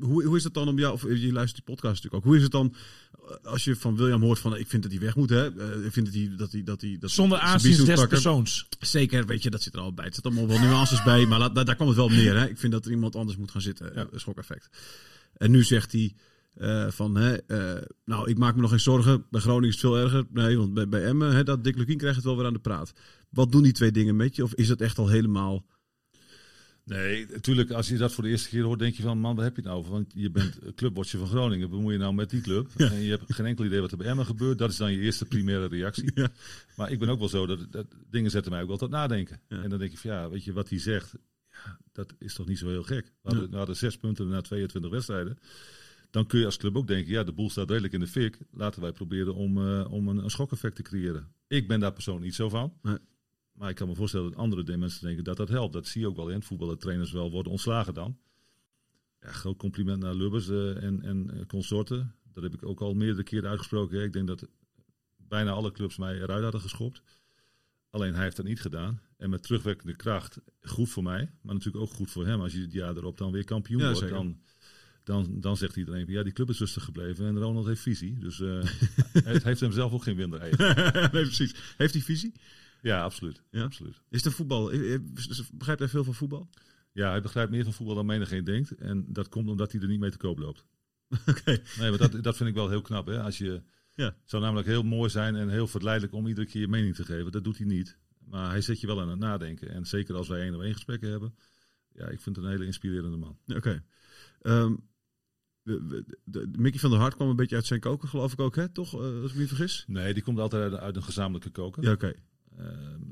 [0.00, 2.36] hoe, hoe is het dan om jou, of je luistert die podcast natuurlijk ook, hoe
[2.36, 2.74] is het dan
[3.12, 5.58] eh, als je van William hoort van ik vind dat hij weg moet, hè?
[5.58, 8.68] Eh, Ik vind dat hij dat hij dat hij dat Zonder aanzien des persoons.
[8.78, 10.04] Zeker, weet je, dat zit er al bij.
[10.04, 12.36] Het zit allemaal wel nuances bij, maar laat, daar, daar kwam het wel op neer.
[12.36, 12.48] Hè?
[12.48, 13.92] Ik vind dat er iemand anders moet gaan zitten.
[13.94, 14.06] Ja.
[14.12, 14.18] Ja.
[14.18, 14.68] Schokeffect.
[15.36, 16.14] En nu zegt hij
[16.54, 19.24] eh, van, hè, eh, nou, ik maak me nog geen zorgen.
[19.30, 20.24] Bij Groningen is het veel erger.
[20.30, 22.58] Nee, want bij, bij Emmen, hè, dat Dick Lukien krijgt het wel weer aan de
[22.58, 22.92] praat.
[23.30, 24.42] Wat doen die twee dingen met je?
[24.42, 25.64] Of is dat echt al helemaal...
[26.84, 29.44] Nee, natuurlijk, als je dat voor de eerste keer hoort, denk je van, man, waar
[29.44, 29.92] heb je het nou over?
[29.92, 32.70] Want je bent clubwatcher van Groningen, bemoei je nou met die club?
[32.76, 34.58] En je hebt geen enkel idee wat er bij Emmen gebeurt.
[34.58, 36.10] Dat is dan je eerste primaire reactie.
[36.14, 36.28] Ja.
[36.76, 39.40] Maar ik ben ook wel zo, dat, dat dingen zetten mij ook wel tot nadenken.
[39.48, 39.62] Ja.
[39.62, 41.14] En dan denk ik van, ja, weet je, wat hij zegt,
[41.50, 43.04] ja, dat is toch niet zo heel gek.
[43.04, 45.38] We hadden, we hadden zes punten na 22 wedstrijden.
[46.10, 48.38] Dan kun je als club ook denken, ja, de boel staat redelijk in de fik.
[48.50, 51.32] Laten wij proberen om, eh, om een, een schokeffect te creëren.
[51.46, 52.72] Ik ben daar persoonlijk niet zo van.
[52.82, 52.98] Nee.
[53.52, 55.72] Maar ik kan me voorstellen dat andere de- mensen denken dat dat helpt.
[55.72, 56.68] Dat zie je ook wel in het voetbal.
[56.68, 58.18] Dat trainers wel worden ontslagen dan.
[59.20, 62.14] Ja, groot compliment naar Lubbers eh, en, en eh, consorten.
[62.32, 63.98] Dat heb ik ook al meerdere keren uitgesproken.
[63.98, 64.04] hè.
[64.04, 64.48] Ik denk dat
[65.16, 67.02] bijna alle clubs mij eruit hadden geschopt.
[67.90, 69.00] Alleen hij heeft dat niet gedaan.
[69.16, 71.30] En met terugwerkende kracht, goed voor mij.
[71.42, 72.40] Maar natuurlijk ook goed voor hem.
[72.40, 73.98] Als je het jaar erop dan weer kampioen Ja, wordt.
[74.00, 74.14] zeker.
[74.14, 74.40] Dan,
[75.04, 77.26] dan, dan zegt iedereen, ja, die club is rustig gebleven.
[77.26, 78.18] En Ronald heeft visie.
[78.18, 78.62] Dus eh
[79.32, 81.74] het heeft hem zelf ook geen winder nee, precies.
[81.76, 82.32] Heeft hij visie?
[82.82, 83.42] Ja, absoluut.
[83.50, 83.62] Ja?
[83.62, 84.02] absoluut.
[84.08, 84.70] Is er voetbal?
[84.70, 85.00] eh, eh,
[85.52, 86.48] Begrijpt hij veel van voetbal?
[86.92, 88.70] Ja, hij begrijpt meer van voetbal dan menigeen denkt.
[88.74, 90.64] En dat komt omdat hij er niet mee te koop loopt.
[91.26, 91.62] Oké.
[91.78, 93.06] Nee, maar dat, dat vind ik wel heel knap.
[93.06, 93.22] Hè?
[93.22, 93.62] Als je,
[93.94, 94.04] Ja.
[94.04, 97.04] Het zou namelijk heel mooi zijn en heel verleidelijk om iedere keer je mening te
[97.04, 97.32] geven.
[97.32, 97.98] Dat doet hij niet.
[98.28, 99.68] Maar hij zet je wel aan het nadenken.
[99.70, 101.34] En zeker als wij één op één gesprekken hebben.
[101.92, 103.38] Ja, ik vind het een hele inspirerende man.
[103.46, 103.84] Oké.
[104.40, 104.74] Ehm,
[105.62, 108.56] de- de- Mickey van der Hart kwam een beetje uit zijn koken, geloof ik ook,
[108.56, 108.68] hè?
[108.68, 108.94] Toch?
[108.94, 109.84] Eh, als ik me niet vergis?
[109.86, 111.82] Nee, die komt altijd uit, uit een gezamenlijke koker.
[111.82, 112.06] Ja, oké.
[112.06, 112.14] Ehm,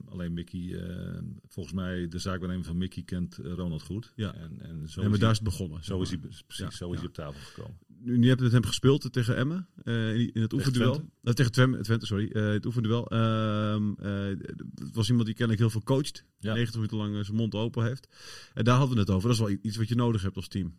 [0.09, 4.13] alleen Mickey, ehm, volgens mij, de zaakwaarnemer van Mickey kent eh, Ronald goed.
[4.17, 4.35] Ja.
[4.35, 5.85] En, en zo, Ja, is, daar is het begonnen.
[5.85, 6.99] zo is hij, precies, Ja, zo is ja.
[6.99, 7.79] hij op tafel gekomen.
[8.03, 10.93] Nu, je hebt met hem gespeeld tegen Emmen, eh, in, in het oefenduel.
[10.93, 11.11] Twente.
[11.23, 12.31] Eh, tegen Twente, Twente sorry.
[12.31, 13.07] eh, het oefenduel.
[13.11, 14.27] Ehm, eh,
[14.75, 16.25] het was iemand die kennelijk heel veel coacht.
[16.39, 16.53] Ja.
[16.53, 18.09] 90 minuten lang eh, zijn mond open heeft.
[18.55, 19.29] En daar hadden we het over.
[19.29, 20.77] Dat is wel iets wat je nodig hebt als team.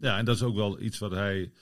[0.00, 1.52] Ja, en dat is ook wel iets wat hij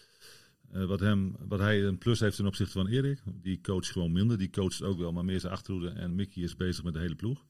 [0.70, 3.22] Eh, wat, hem, wat hij een plus heeft ten opzichte van Erik.
[3.42, 4.38] Die coacht gewoon minder.
[4.38, 5.88] Die coacht ook wel, maar meer zijn achterhoede.
[5.88, 7.46] En Mickey is bezig met de hele ploeg.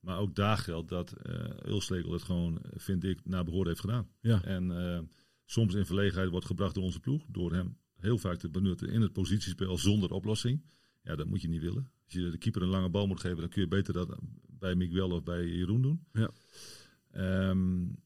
[0.00, 4.08] Maar ook daar geldt dat uh, Ulslegel het gewoon, vind ik, naar behoren heeft gedaan.
[4.20, 4.42] Ja.
[4.42, 4.98] En uh,
[5.44, 7.24] soms in verlegenheid wordt gebracht door onze ploeg.
[7.28, 10.64] Door hem heel vaak te benutten in het positiespel zonder oplossing.
[11.02, 11.90] Ja, dat moet je niet willen.
[12.04, 14.74] Als je de keeper een lange bal moet geven, dan kun je beter dat bij
[14.74, 16.04] Miguel of bij Jeroen doen.
[16.12, 16.30] Ja.
[17.48, 17.96] Um,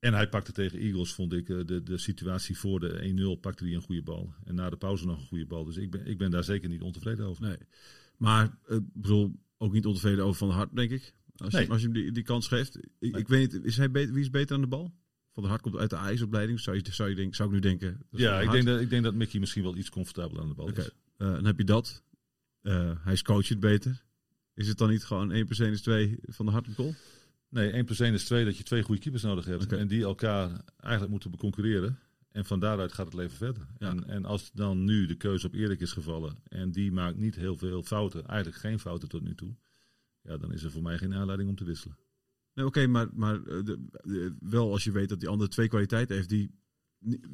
[0.00, 3.74] en hij pakte tegen Eagles, vond ik, de, de situatie voor de 1-0 pakte hij
[3.74, 4.34] een goede bal.
[4.44, 5.64] En na de pauze nog een goede bal.
[5.64, 7.42] Dus ik ben, ik ben daar zeker niet ontevreden over.
[7.42, 7.56] Nee.
[8.16, 11.14] Maar ik bedoel, ook niet ontevreden over Van der Hart, denk ik.
[11.36, 11.62] Als, Nee.
[11.64, 12.76] je, als je hem die, die kans geeft.
[12.76, 13.20] Ik, Nee.
[13.20, 14.94] ik weet niet, is hij beter, wie is beter aan de bal?
[15.32, 16.60] Van der Hart komt uit de ijsopleiding.
[16.60, 18.02] Zou, je, zou, je denk, zou ik nu denken.
[18.10, 20.54] is Ja, ik denk, dat, ik denk dat Mickey misschien wel iets comfortabeler aan de
[20.54, 20.72] bal is.
[20.72, 20.90] Oké.
[21.16, 22.02] Eh, dan heb je dat.
[22.62, 24.04] Eh, hij is coachend beter.
[24.54, 26.94] Is het dan niet gewoon 1 plus 1 is 2 van de hart op goal?
[27.50, 29.72] Nee, 1 plus 1 is 2 dat je twee goede keepers nodig hebt.
[29.72, 31.98] En die elkaar eigenlijk moeten beconcurreren.
[32.32, 33.66] En van daaruit gaat het leven verder.
[33.78, 33.88] Ja.
[33.90, 36.36] En, en als dan nu de keuze op Erik is gevallen.
[36.48, 38.26] En die maakt niet heel veel fouten.
[38.26, 39.56] Eigenlijk geen fouten tot nu toe.
[40.22, 41.96] Ja, dan is er voor mij geen aanleiding om te wisselen.
[42.54, 45.68] Nee, oké, maar, maar eh, de- de- wel als je weet dat die andere twee
[45.68, 46.58] kwaliteiten heeft die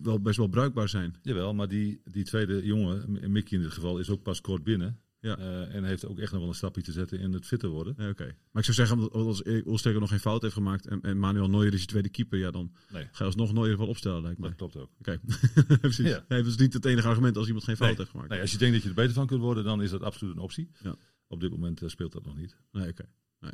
[0.03, 1.15] wel best wel bruikbaar zijn.
[1.23, 5.01] Jawel, maar die, die tweede jongen, Mickey in dit geval, is ook pas kort binnen.
[5.27, 5.37] Ja.
[5.39, 7.93] Eh, en heeft ook echt nog wel een stapje te zetten in het fitter worden.
[8.11, 8.25] Oké.
[8.25, 11.49] Maar ik zou zeggen, omdat- als Olsteker nog geen fout heeft gemaakt en, en Manuel
[11.49, 14.39] Neuer is je tweede keeper, ja, dan Nee, ga je alsnog Neuer wel opstellen, lijkt
[14.39, 14.49] mij.
[14.49, 14.91] dat klopt ook.
[14.99, 15.21] Oké,
[15.81, 16.09] precies.
[16.09, 16.25] Ja.
[16.29, 17.99] Nee, dat is niet het enige argument als iemand geen fout Nee.
[17.99, 18.31] heeft gemaakt.
[18.31, 20.35] Nee, als je denkt dat je er beter van kunt worden, dan is dat absoluut
[20.35, 20.71] een optie.
[20.83, 20.97] Ja.
[21.29, 22.57] Op dit moment eh, speelt dat nog niet.
[22.73, 23.05] Nee, oké.
[23.41, 23.53] Nee.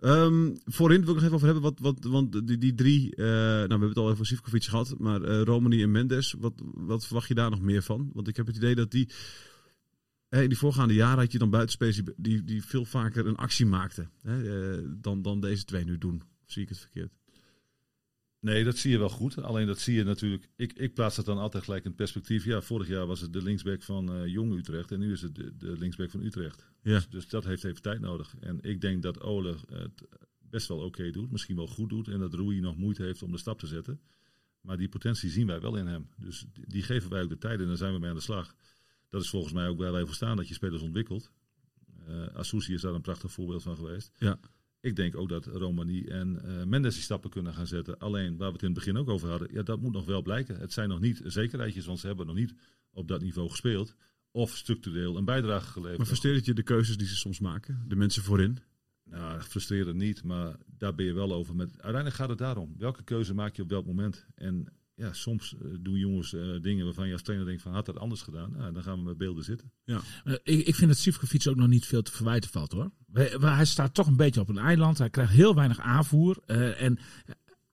[0.00, 3.24] Ehm, voorin wil ik nog even over hebben, wat, wat, want die, die drie, eh,
[3.26, 7.04] nou we hebben het al even over Sivkovic gehad, maar Romani en Mendes, wat, wat
[7.06, 8.10] verwacht je daar nog meer van?
[8.12, 9.08] Want ik heb het idee dat die,
[10.28, 14.10] in die voorgaande jaren had je dan buitenspelers die, die, veel vaker een actie maakten
[14.22, 16.22] hè, eh, dan, dan deze twee nu doen.
[16.44, 17.12] Of zie ik het verkeerd?
[18.40, 19.42] Nee, dat zie je wel goed.
[19.42, 20.48] Alleen dat zie je natuurlijk.
[20.56, 22.44] Ik, ik plaats het dan altijd gelijk in perspectief.
[22.44, 24.92] Ja, vorig jaar was het de linksback van eh Jong Utrecht.
[24.92, 26.66] En nu is het de, de linksback van Utrecht.
[26.82, 26.94] Ja.
[26.94, 28.34] Dus, dus dat heeft even tijd nodig.
[28.40, 30.02] En ik denk dat Ole het
[30.38, 31.30] best wel oké doet.
[31.30, 32.08] Misschien wel goed doet.
[32.08, 34.00] En dat Rui nog moeite heeft om de stap te zetten.
[34.60, 36.08] Maar die potentie zien wij wel in hem.
[36.16, 38.22] Dus die, die geven wij ook de tijd en dan zijn we mee aan de
[38.22, 38.54] slag.
[39.08, 41.30] Dat is volgens mij ook waar wij voor staan, dat je spelers ontwikkelt.
[42.06, 44.12] Eh Asusi is daar een prachtig voorbeeld van geweest.
[44.18, 44.40] Ja.
[44.80, 47.98] Ik denk ook dat Romani en eh, Mendes die stappen kunnen gaan zetten.
[47.98, 50.22] Alleen waar we het in het begin ook over hadden, ja, dat moet nog wel
[50.22, 50.56] blijken.
[50.56, 52.54] Het zijn nog niet zekerheidjes, want ze hebben nog niet
[52.90, 53.94] op dat niveau gespeeld.
[54.30, 55.98] Of structureel een bijdrage geleverd.
[55.98, 57.84] Maar frustreert je de keuzes die ze soms maken?
[57.88, 58.58] De mensen voorin?
[59.04, 61.56] Nou, frustrerend niet, maar daar ben je wel over.
[61.56, 62.74] Met, uiteindelijk gaat het daarom.
[62.78, 64.26] Welke keuze maak je op welk moment?
[64.34, 67.86] En ja, soms eh, doen jongens eh, dingen waarvan je als trainer denkt van had
[67.86, 68.50] dat anders gedaan.
[68.56, 69.72] Nou, dan gaan we met beelden zitten.
[70.24, 72.90] Eh, ik, ik vind dat Sivkovic ook nog niet veel te verwijten valt hoor.
[73.06, 74.98] Wij- Hij staat toch een beetje op een eiland.
[74.98, 76.38] Hij krijgt heel weinig aanvoer.
[76.76, 76.98] en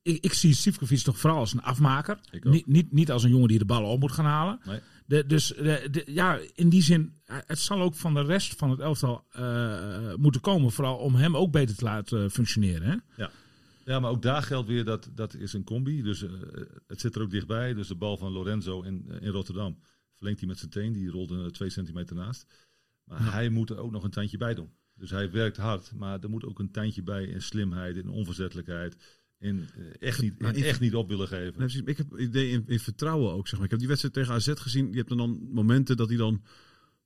[0.02, 2.20] ik, ik zie Sivkovic toch vooral als een afmaker.
[2.52, 4.60] Niet, niet, niet als een jongen die de ballen op moet gaan halen.
[4.66, 4.80] Nee.
[5.06, 8.70] De, dus de, de- ja, in die zin, het zal ook van de rest van
[8.70, 9.26] het elftal
[10.18, 10.72] moeten komen.
[10.72, 12.88] Vooral om hem ook beter te laten functioneren.
[12.90, 13.24] Hè?
[13.24, 13.32] Ja,
[13.86, 16.02] maar ook daar geldt weer dat dat is een combi.
[16.02, 16.32] Dus eh,
[16.88, 17.74] het zit er ook dichtbij.
[17.74, 19.80] Dus de bal van Lorenzo in, in Rotterdam
[20.16, 20.94] verlengt hij met zijn teen.
[20.94, 22.46] Die rolt er twee centimeter naast.
[23.04, 24.70] Maar hij moet er ook nog een tandje bij doen.
[24.96, 28.96] Dus hij werkt hard, maar er moet ook een tandje bij in slimheid, in onverzettelijkheid.
[29.40, 31.88] In eh, echt, niet, in echt niet op willen geven.
[31.88, 33.48] Ik heb idee in, in vertrouwen ook.
[33.48, 33.64] Zeg maar.
[33.64, 34.92] Ik heb die wedstrijd tegen AZ gezien.
[34.92, 36.44] Je hebt dan, dan momenten dat hij dan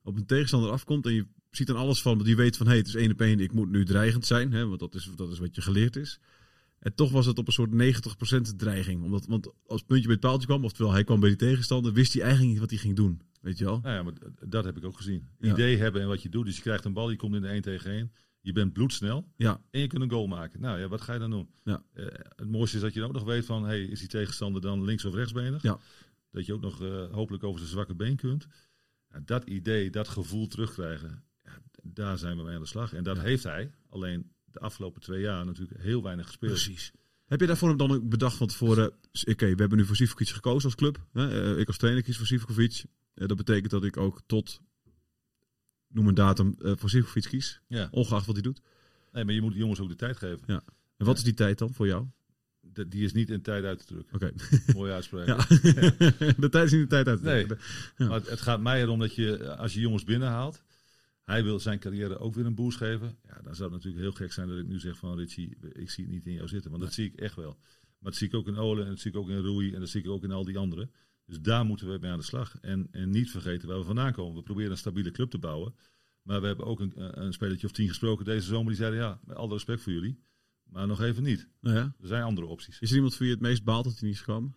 [0.04, 1.06] op een tegenstander afkomt.
[1.06, 2.24] En je ziet dan alles van.
[2.24, 3.40] Die weet van hé, hey, het is één op één.
[3.40, 4.52] Ik moet nu dreigend zijn.
[4.52, 6.20] Hè, want dat is, dat is wat je geleerd is.
[6.80, 7.72] En toch was het op een soort
[8.52, 9.04] 90% dreiging.
[9.04, 10.64] Omdat, want als het puntje bij het paaltje kwam.
[10.64, 11.94] Oftewel hij kwam bij die tegenstander.
[11.94, 13.22] Wist hij eigenlijk niet wat hij ging doen.
[13.42, 13.80] Weet je wel?
[13.80, 14.14] Nou ja, maar
[14.48, 15.28] dat heb ik ook gezien.
[15.40, 15.52] Ja.
[15.52, 16.46] Idee hebben en wat je doet.
[16.46, 18.12] Dus je krijgt een bal, je komt in de 1 tegen 1.
[18.42, 19.62] Je bent bloedsnel Ja.
[19.72, 20.62] en je kunt een goal maken.
[20.62, 21.50] Nou ja, wat ga je dan doen?
[21.64, 21.84] Ja.
[21.94, 22.06] Eh,
[22.36, 23.64] het mooiste is dat je ook nog weet van...
[23.66, 25.62] Hey, is die tegenstander dan links of rechtsbenig?
[25.62, 25.80] Ja.
[26.32, 28.48] Dat je ook nog eh, hopelijk over zijn zwakke been kunt.
[29.10, 31.24] Ja, dat idee, dat gevoel terugkrijgen,
[31.84, 32.94] daar zijn we mee aan de slag.
[32.94, 33.72] En dat heeft hij.
[33.90, 36.52] Alleen de afgelopen twee jaar natuurlijk heel weinig gespeeld.
[36.52, 36.92] Precies.
[37.26, 38.92] Heb je daarvoor dan ook bedacht van tevoren...
[39.24, 41.06] Oké, we hebben nu voor Sivkovic gekozen als club.
[41.14, 41.54] Hè?
[41.54, 42.84] Eh, ik als trainer kies voor Sivkovic.
[43.14, 44.62] Eh, dat betekent dat ik ook tot...
[45.88, 47.62] Noem een datum eh, voor Sivkovic kies.
[47.68, 47.88] Ja.
[47.92, 48.62] Ongeacht wat hij doet.
[49.12, 50.48] Nee, maar je moet de jongens ook de tijd geven.
[50.98, 52.06] En wat is die tijd dan voor jou?
[52.62, 54.16] De- die is niet in tijd uit te drukken.
[54.16, 54.32] Oké.
[54.78, 55.28] Mooie uitspraak.
[55.28, 55.36] Ja.
[56.38, 57.20] de tijd is niet de tijd uit.
[57.20, 57.46] te Nee.
[57.46, 57.68] drukken.
[57.98, 58.06] Ja.
[58.08, 60.64] Maar het, het gaat mij erom dat je, als je jongens binnenhaalt,
[61.30, 63.18] hij wil zijn carrière ook weer een boost geven.
[63.28, 65.90] Ja, dan zou het natuurlijk heel gek zijn dat ik nu zeg van Richie, ik
[65.90, 66.72] zie het niet in jou zitten.
[66.72, 67.58] Want dat zie ik echt wel.
[68.00, 69.80] Maar dat zie ik ook in Ole en dat zie ik ook in Rui en
[69.80, 70.92] dat zie ik ook in al die anderen.
[71.26, 72.58] Dus daar moeten we mee aan de slag.
[72.62, 74.36] En, en niet vergeten waar we vandaan komen.
[74.36, 75.76] We proberen een stabiele club te bouwen.
[76.22, 78.68] Maar we hebben ook een, een spelertje of tien gesproken deze zomer.
[78.68, 80.20] Die zeiden ja, met alle respect voor jullie.
[80.64, 81.48] Maar nog even niet.
[81.62, 81.96] Nou ja.
[82.02, 82.80] Er zijn andere opties.
[82.80, 84.56] Is er iemand voor wie je het meest baalt dat hij niet is gekomen?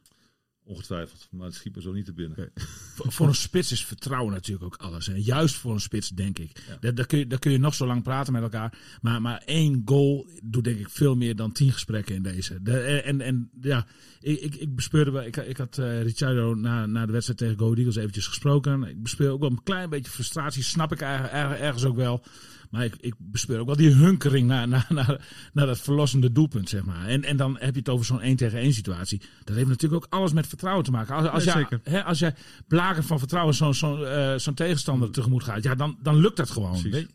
[0.64, 2.50] Ongetwijfeld, maar het schiet me zo niet te binnen.
[2.94, 5.08] Voor, voor een spits is vertrouwen natuurlijk ook alles.
[5.08, 6.62] En juist voor een spits, denk ik.
[6.68, 6.76] Ja.
[6.80, 8.78] Daar, daar, kun je, daar kun je nog zo lang praten met elkaar.
[9.00, 12.62] Maar, maar één goal doet denk ik veel meer dan tien gesprekken in deze.
[12.62, 13.86] De, en, en ja,
[14.20, 15.22] ik, ik, ik bespeurde wel.
[15.24, 18.82] Ik, ik had eh Ricciardo na, na de wedstrijd tegen Go Eagles eventjes gesproken.
[18.84, 20.62] Ik bespeur ook wel een klein beetje frustratie.
[20.62, 22.24] Snap ik er, er- ergens ook wel.
[22.72, 26.68] Maar ik, ik bespeur ook wel die hunkering naar, naar, naar, naar dat verlossende doelpunt,
[26.68, 27.06] zeg maar.
[27.08, 29.20] En, en dan heb je het over zo'n 1 tegen 1 situatie.
[29.44, 31.14] Dat heeft natuurlijk ook alles met vertrouwen te maken.
[31.14, 31.80] Als, als, Ja, jij, zeker.
[31.92, 32.34] hè, als jij
[32.68, 36.50] blaken van vertrouwen zo'n zo'n eh, zo'n tegenstander tegemoet gaat, ja, dan, dan lukt dat
[36.50, 36.82] gewoon.
[36.82, 37.14] Weet?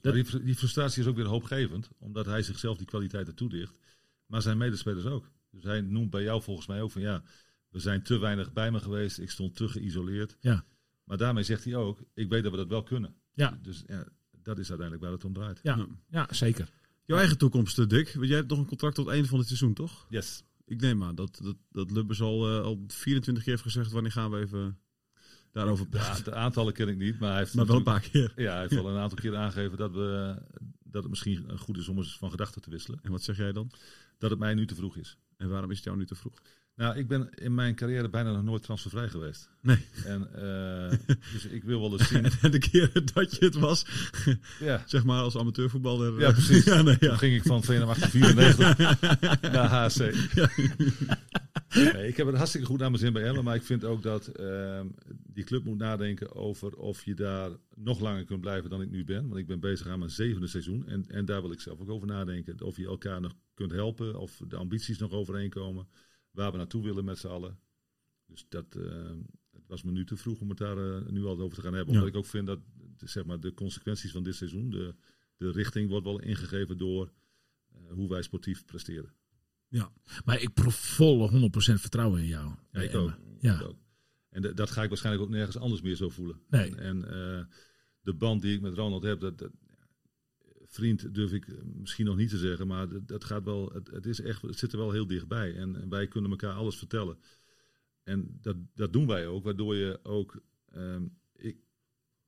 [0.00, 3.78] Dat- die frustratie is ook weer hoopgevend, omdat hij zichzelf die kwaliteiten toedicht.
[4.26, 5.30] Maar zijn medespelers ook.
[5.50, 7.22] Dus hij noemt bij jou volgens mij ook van ja,
[7.68, 9.18] we zijn te weinig bij me geweest.
[9.18, 10.36] Ik stond te geïsoleerd.
[10.40, 10.64] Ja.
[11.04, 13.14] Maar daarmee zegt hij ook, ik weet dat we dat wel kunnen.
[13.32, 13.58] Ja.
[13.62, 14.04] Dus ja,
[14.48, 15.60] dat is uiteindelijk waar het om draait.
[15.62, 16.68] Ja, ja, zeker.
[17.04, 18.12] Jouw eigen toekomst, eh, Dick.
[18.14, 20.06] Want jij hebt nog een contract tot het einde van het seizoen, toch?
[20.08, 20.42] Yes.
[20.64, 23.92] Ik neem aan dat, dat, dat Lubbers al, eh, al 24 keer heeft gezegd...
[23.92, 24.78] wanneer gaan we even
[25.52, 26.24] daarover praten.
[26.24, 28.32] de aantallen ken ik niet, maar hij heeft, maar wel een paar keer.
[28.36, 30.42] Ja, hij heeft wel een aantal keer aangegeven dat, we,
[30.82, 32.98] dat het misschien goed is om eens van gedachten te wisselen.
[33.02, 33.70] En wat zeg jij dan?
[34.18, 35.18] Dat het mij nu te vroeg is.
[35.36, 36.40] En waarom is het jou nu te vroeg?
[36.78, 39.50] Nou, ik ben in mijn carrière bijna nog nooit transfervrij geweest.
[39.60, 39.78] Nee.
[40.04, 40.98] En, eh,
[41.32, 42.24] dus ik wil wel eens zien.
[42.42, 43.86] En de keer dat je het was,
[44.60, 46.20] Ja, zeg maar als amateurvoetballer...
[46.20, 46.64] Ja, eh, precies.
[46.64, 47.08] ja, nee, ja.
[47.08, 49.96] Toen ging ik van VNM 1894 naar HC.
[51.92, 53.44] Nee, ik heb het hartstikke goed naar mijn zin bij Emmen.
[53.44, 58.00] Maar ik vind ook dat ehm, die club moet nadenken over of je daar nog
[58.00, 59.28] langer kunt blijven dan ik nu ben.
[59.28, 60.86] Want ik ben bezig aan mijn zevende seizoen.
[60.86, 62.62] En, en daar wil ik zelf ook over nadenken.
[62.62, 64.18] Of je elkaar nog kunt helpen.
[64.18, 65.86] Of de ambities nog overeenkomen.
[66.38, 67.58] Waar we naartoe willen met z'n allen.
[68.26, 69.18] Dus dat ehm,
[69.52, 71.74] het was me nu te vroeg om het daar eh, nu al over te gaan
[71.74, 71.94] hebben.
[71.94, 72.00] Ja.
[72.00, 72.60] Omdat ik ook vind dat
[72.96, 74.70] zeg maar, de consequenties van dit seizoen...
[74.70, 74.94] De,
[75.36, 77.12] de richting wordt wel ingegeven door
[77.72, 79.12] eh, hoe wij sportief presteren.
[80.24, 82.54] Maar ik proef volle 100% vertrouwen in jou.
[82.72, 83.18] Ja, ik ook.
[83.40, 83.54] Ja.
[83.54, 83.78] Ik ook.
[84.28, 86.40] En dat ga ik waarschijnlijk ook nergens anders meer zo voelen.
[86.48, 86.76] Nee.
[86.76, 87.44] En, en, eh,
[88.00, 89.50] de band die ik met Ronald heb, dat, dat,
[90.68, 94.06] vriend durf ik eh, misschien nog niet te zeggen, maar dat, gaat wel, het, het,
[94.06, 95.54] is echt, het zit er wel heel dichtbij.
[95.54, 97.18] En, wij kunnen elkaar alles vertellen.
[98.02, 101.56] En dat, dat doen wij ook, waardoor je ook, ehm, ik,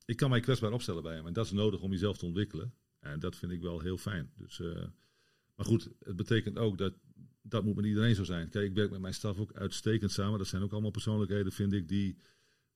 [0.04, 1.26] ik kan mij kwetsbaar opstellen bij hem.
[1.26, 2.74] En dat is nodig om jezelf te ontwikkelen.
[3.00, 4.30] En dat vind ik wel heel fijn.
[4.36, 4.86] Dus, eh,
[5.54, 6.94] maar goed, het betekent ook dat
[7.42, 8.48] dat moet met iedereen zo zijn.
[8.48, 10.38] Kijk, ik werk met mijn staf ook uitstekend samen.
[10.38, 12.16] Dat zijn ook allemaal persoonlijkheden, vind ik, die,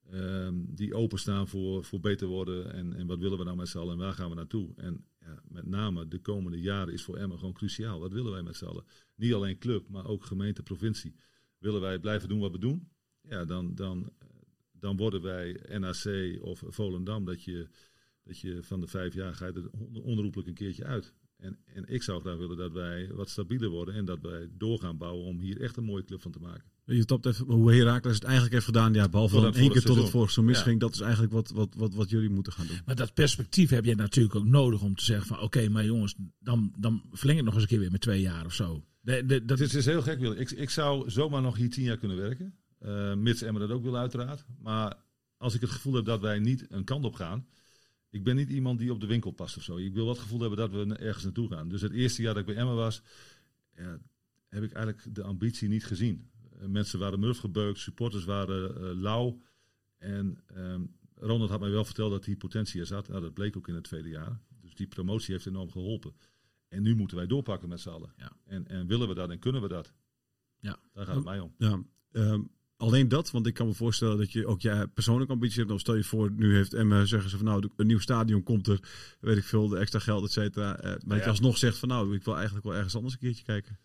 [0.09, 2.73] ehm, die openstaan voor, voor beter worden.
[2.73, 4.73] En, en wat willen we nou met z'n allen en waar gaan we naartoe?
[4.75, 7.99] En ja, met name de komende jaren is voor Emmen gewoon cruciaal.
[7.99, 8.85] Wat willen wij met z'n allen?
[9.15, 11.15] Niet alleen club, maar ook gemeente, provincie.
[11.57, 12.89] Willen wij blijven doen wat we doen?
[13.21, 14.13] Ja, dan, dan,
[14.71, 17.67] dan worden wij NAC of Volendam dat je,
[18.23, 21.13] dat je van de vijf jaar gaat er on- onherroepelijk een keertje uit.
[21.37, 24.79] En, en ik zou graag willen dat wij wat stabieler worden en dat wij door
[24.79, 26.71] gaan bouwen om hier echt een mooie club van te maken.
[26.85, 28.93] Je tapt even hoe Herakles het eigenlijk heeft gedaan.
[28.93, 30.09] Ja, behalve dan één keer tot het seizoen.
[30.11, 30.49] vorige seizoen Ja.
[30.59, 30.79] misging.
[30.79, 32.79] Dat is eigenlijk wat, wat, wat, wat jullie moeten gaan doen.
[32.85, 36.15] Maar dat perspectief heb je natuurlijk ook nodig om te zeggen van oké, maar jongens,
[36.39, 38.83] dan, dan verleng het nog eens een keer weer met twee jaar of zo.
[39.01, 40.37] De, de, dat Het is, is heel gek, Willem.
[40.37, 42.55] Ik, ik zou zomaar nog hier tien jaar kunnen werken.
[42.79, 44.45] eh, mits Emmen dat ook wil, uiteraard.
[44.61, 44.95] Maar
[45.37, 47.45] als ik het gevoel heb dat wij niet een kant op gaan.
[48.09, 49.77] Ik ben niet iemand die op de winkel past of zo.
[49.77, 51.69] Ik wil wel het gevoel hebben dat we ergens naartoe gaan.
[51.69, 53.01] Dus het eerste jaar dat ik bij Emmen was,
[53.77, 53.97] ja,
[54.49, 56.29] heb ik eigenlijk de ambitie niet gezien.
[56.59, 59.41] Eh, mensen waren murf gebeukt, supporters waren eh, lauw.
[59.97, 60.81] En ehm,
[61.15, 63.07] Ronald had mij wel verteld dat die potentie er zat.
[63.07, 64.39] Nou, dat bleek ook in het tweede jaar.
[64.61, 66.13] Dus die promotie heeft enorm geholpen.
[66.67, 68.13] En nu moeten wij doorpakken met z'n allen.
[68.17, 68.31] Ja.
[68.45, 69.93] En, en willen we dat en kunnen we dat?
[70.59, 70.79] Ja.
[70.93, 71.53] Daar gaat het mij om.
[71.57, 72.41] Ja, ehm,
[72.77, 75.69] alleen dat, want ik kan me voorstellen dat je ook je persoonlijke ambitie hebt.
[75.69, 78.67] Dan stel je voor, nu heeft Emma zeggen ze van nou, een nieuw stadion komt
[78.67, 78.79] er,
[79.19, 80.77] weet ik veel, de extra geld, et cetera.
[80.77, 81.29] Eh, maar dat je Ja.
[81.29, 83.79] alsnog zegt van nou, ik wil eigenlijk wel ergens anders een keertje kijken.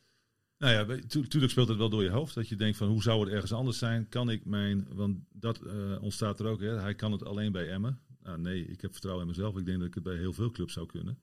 [0.61, 2.34] Nou ja, weet- tu- tuurlijk speelt het wel door je hoofd.
[2.34, 4.08] Dat je denkt van hoe zou het ergens anders zijn?
[4.08, 6.61] Kan ik mijn, want dat eh, ontstaat er ook.
[6.61, 6.80] Hè?
[6.80, 8.00] Hij kan het alleen bij Emmen.
[8.22, 9.56] Nou, nee, ik heb vertrouwen in mezelf.
[9.56, 11.18] Ik denk dat ik het bij heel veel clubs zou kunnen.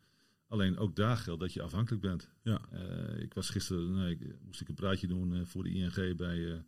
[0.48, 2.30] Alleen ook daar geldt dat je afhankelijk bent.
[2.44, 2.62] Ja.
[2.72, 6.64] Eh, ik was gisteren, ik, moest ik een praatje doen eh, voor de ING bij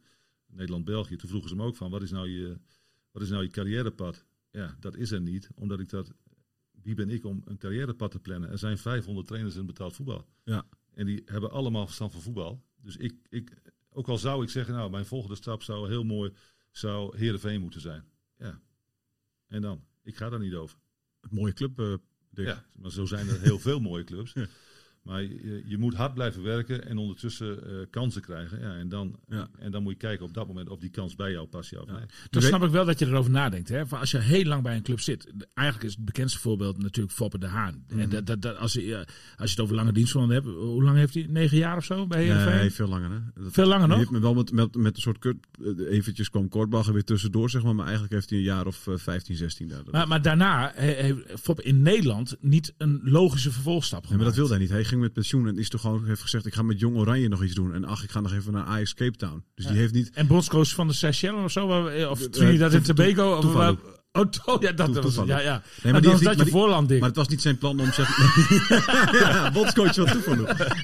[0.47, 1.15] Nederland-België.
[1.15, 2.57] Toen vroegen ze me ook van, wat is nou je,
[3.11, 4.25] wat is nou je carrièrepad?
[4.51, 6.13] Ja, dat is er niet, omdat ik dat...
[6.81, 8.49] Wie ben ik om een carrièrepad te plannen?
[8.49, 10.25] Er zijn 500 trainers in betaald voetbal.
[10.43, 10.65] Ja.
[10.99, 12.63] En die hebben allemaal verstand van voetbal.
[12.81, 16.33] Dus ik, ik, ook al zou ik zeggen, nou, mijn volgende stap zou heel mooi,
[16.71, 18.03] zou Heerenveen moeten zijn.
[18.37, 18.61] Ja.
[19.47, 19.83] En dan?
[20.03, 20.77] Ik ga daar niet over.
[21.19, 22.45] Een mooie club, Dick.
[22.45, 24.33] Ja, maar zo zijn er heel veel mooie clubs.
[24.33, 24.47] Ja.
[25.09, 28.59] Maar je, je moet hard blijven werken en ondertussen eh, kansen krijgen.
[28.59, 29.49] Ja, en, dan, Ja.
[29.59, 31.69] en dan moet je kijken op dat moment of die kans bij jou past.
[31.69, 31.95] Ja, of nee.
[31.95, 33.69] Dan weet- snap ik wel dat je erover nadenkt.
[33.69, 33.87] Hè?
[33.87, 35.31] Van als je heel lang bij een club zit.
[35.53, 37.83] Eigenlijk is het bekendste voorbeeld natuurlijk Foppe de Haan.
[37.89, 37.99] Mhm.
[37.99, 38.97] En dat, dat, dat, als, je, eh,
[39.37, 40.47] als je het over lange dienstverlonden hebt.
[40.57, 41.25] Hoe lang heeft hij?
[41.29, 42.55] Negen jaar of zo bij Heerenveen?
[42.55, 43.19] Nee, veel langer hè.
[43.43, 43.97] Dat- Veel langer nog?
[43.97, 47.49] hebt me wel met, met, met een soort kut, eh, eventjes kwam Kortbagger weer tussendoor,
[47.49, 47.75] zeg maar.
[47.75, 49.81] Maar eigenlijk heeft hij een jaar of eh, 15, 16 daar.
[49.91, 54.17] Maar, maar daarna he- heeft Foppe in Nederland niet een logische vervolgstap Nee, gemaakt.
[54.25, 54.71] maar dat wilde hij niet.
[54.71, 57.27] Hij ging met pensioen en is toch gewoon heeft gezegd: ik ga met Jong Oranje
[57.27, 57.73] nog iets doen.
[57.73, 59.43] En ach, ik ga nog even naar Ajax Cape Town.
[59.55, 60.09] Dus die heeft niet.
[60.13, 61.67] En bondscoach van de Seychelles of zo?
[61.67, 63.77] waar- Of Eh, Trinidad en Tobago?
[64.11, 65.15] Oh, to- ja, dat was.
[65.15, 65.63] Ja, ja.
[65.83, 66.99] maar maar die dat je voorland dik.
[66.99, 68.17] Maar het was niet zijn plan om zeg.
[69.21, 70.57] ja, bondscoach van toevallig.
[70.57, 70.83] Dat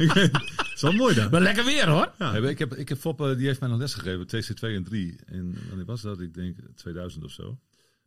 [0.76, 1.30] is wel mooi dan.
[1.32, 2.12] Maar lekker weer hoor.
[2.18, 2.32] Ja.
[2.32, 5.16] Nee, ik heb, ik heb Foppe, die heeft mij nog les gegeven, TC2 en 3.
[5.26, 6.20] En wanneer was dat?
[6.20, 7.58] Ik denk 2000 of zo.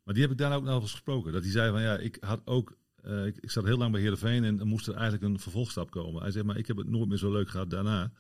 [0.04, 1.32] Maar die heb ik daar ook nog over gesproken.
[1.32, 4.00] Dat hij zei van ja, ik had ook, eh, ik, ik zat heel lang bij
[4.00, 6.22] Heerenveen en moest er eigenlijk een vervolgstap komen.
[6.22, 8.12] Hij zei maar ik heb het nooit meer zo leuk gehad daarna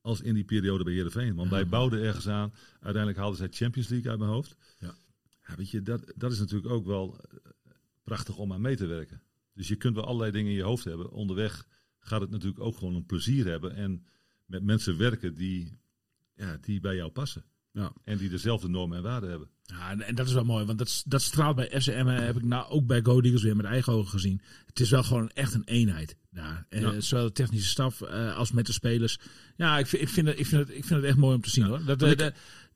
[0.00, 1.34] als in die periode bij Heerenveen.
[1.34, 2.52] Want wij bouwden ergens aan.
[2.72, 4.56] Uiteindelijk haalden zij Champions League uit mijn hoofd.
[4.78, 4.94] Ja.
[5.46, 7.50] Ja, weet je, dat, dat is natuurlijk ook wel eh,
[8.04, 9.22] prachtig om aan mee te werken.
[9.54, 11.10] Dus je kunt wel allerlei dingen in je hoofd hebben.
[11.10, 11.66] Onderweg
[11.98, 13.74] gaat het natuurlijk ook gewoon een plezier hebben.
[13.74, 14.06] En
[14.44, 15.78] met mensen werken die,
[16.34, 17.44] ja, die bij jou passen.
[17.76, 17.92] Ja.
[18.04, 19.48] En die dezelfde normen en waarden hebben.
[19.62, 22.68] Ja, en, dat is wel mooi, want dat, dat straalt bij FCM, heb ik nou
[22.70, 24.40] ook bij Go Eagles weer met eigen ogen gezien.
[24.66, 26.66] Het is wel gewoon echt een eenheid daar.
[26.68, 27.00] Eh, Ja.
[27.00, 29.18] zowel de technische staf eh, als met de spelers.
[29.56, 31.40] Ja, ik vind, ik vind, het, ik vind, het, ik vind het echt mooi om
[31.40, 31.84] te zien hoor.
[31.84, 32.26] Dat, eh,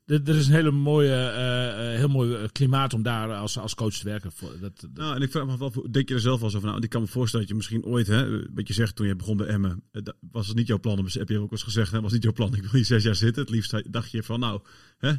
[0.05, 3.75] er is een hele mooie, eh, eh, heel mooi eh, klimaat om daar als, als
[3.75, 4.31] coach te werken.
[4.59, 6.71] Dat, Nou, en ik vraag me af, denk je er zelf wel over na?
[6.71, 9.15] Want ik kan me voorstellen dat je misschien ooit, hè, wat je zegt toen je
[9.15, 9.83] begon bij Emmen,
[10.31, 12.53] was het niet jouw plan, heb je ook eens gezegd, hè, was niet jouw plan,
[12.55, 13.41] ik wil hier zes jaar zitten.
[13.41, 14.61] Het liefst dacht je van, nou,
[14.97, 15.13] hè,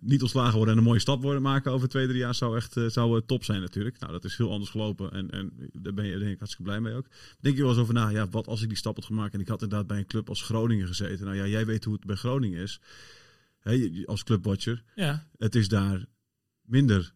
[0.00, 2.76] niet ontslagen worden en een mooie stap worden maken over twee, drie jaar zou echt
[2.86, 3.98] zou, top zijn natuurlijk.
[3.98, 6.80] Nou, dat is heel anders gelopen en, en daar ben je denk ik hartstikke blij
[6.80, 7.06] mee ook.
[7.40, 9.40] Denk je wel eens over na, ja, wat als ik die stap had gemaakt en
[9.40, 11.24] ik had inderdaad bij een club als Groningen gezeten.
[11.24, 12.80] Nou ja, jij weet hoe het bij Groningen is,
[14.06, 14.84] als clubwatcher.
[14.94, 16.06] ja, Het is daar
[16.62, 17.14] minder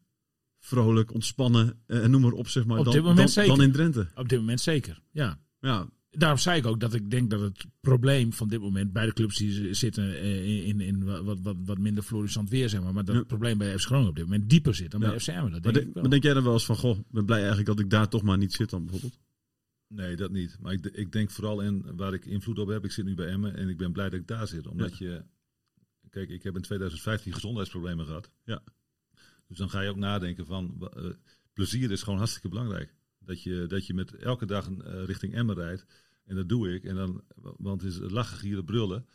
[0.59, 3.57] vrolijk, ontspannen eh, en noem maar op, zeg maar, Op dan, dan, zeker.
[3.57, 4.09] dan in Drenthe.
[4.15, 5.03] op dit moment zeker.
[5.11, 5.41] Ja.
[5.61, 9.07] Ja, Daarom zei ik ook dat ik denk dat het probleem van dit moment bij
[9.07, 12.93] de clubs die zitten eh, in, in wat, wat, wat minder florissant weer, zeg maar.
[12.93, 13.21] Maar dat Ja.
[13.21, 15.09] het probleem bij FC Groningen op dit moment dieper zit dan Ja.
[15.09, 15.33] bij FCM.
[15.33, 16.03] Dat maar, denk de- ik wel.
[16.03, 18.09] maar denk jij dan wel eens van, goh, ik ben blij eigenlijk dat ik daar
[18.09, 19.19] toch maar niet zit dan bijvoorbeeld?
[19.89, 20.57] Nee, dat niet.
[20.61, 22.85] Maar ik, ik denk vooral in waar ik invloed op heb.
[22.85, 24.67] Ik zit nu bij Emmen en ik ben blij dat ik daar zit.
[24.67, 25.25] Omdat je...
[26.13, 28.31] Kijk, ik heb in 2015 gezondheidsproblemen gehad.
[28.45, 28.63] Ja.
[29.49, 30.91] Dus dan ga je ook nadenken van...
[30.97, 31.05] eh,
[31.53, 32.95] plezier is gewoon hartstikke belangrijk.
[33.19, 35.87] Dat je, dat je met elke dag eh, richting Emmen rijdt.
[36.25, 36.85] En dat doe ik.
[36.85, 37.23] En dan,
[37.57, 39.07] want het is lachen, gieren, brullen.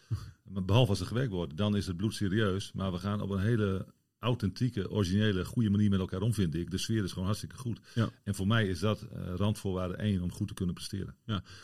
[0.44, 2.72] Maar behalve als er gewerkt wordt, dan is het bloed serieus.
[2.72, 3.86] Maar we gaan op een hele
[4.20, 6.72] authentieke, originele, goede manier met elkaar om, vind ik.
[6.72, 7.80] De sfeer is gewoon hartstikke goed.
[7.96, 8.10] Ja.
[8.24, 11.16] En voor mij is dat eh, randvoorwaarde één om goed te kunnen presteren.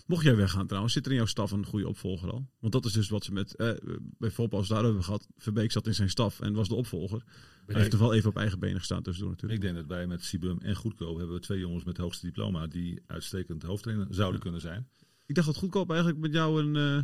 [0.08, 2.48] Mocht jij weggaan trouwens, zit er in jouw staf een goede opvolger al?
[2.60, 3.72] Want dat is dus wat ze met, eh,
[4.18, 5.28] bij Volpa als daar hebben gehad.
[5.38, 7.24] Verbeek zat in zijn staf en was de opvolger.
[7.66, 9.64] Hij heeft er wel even op eigen benen gestaan tussendoor natuurlijk.
[9.64, 12.26] Ik denk dat wij met Sibum en Goedkoop hebben we twee jongens met het hoogste
[12.26, 14.88] diploma die uitstekend hoofdtrainer zouden kunnen zijn.
[15.26, 17.04] Ik dacht dat goedkoop eigenlijk met jou een, eh,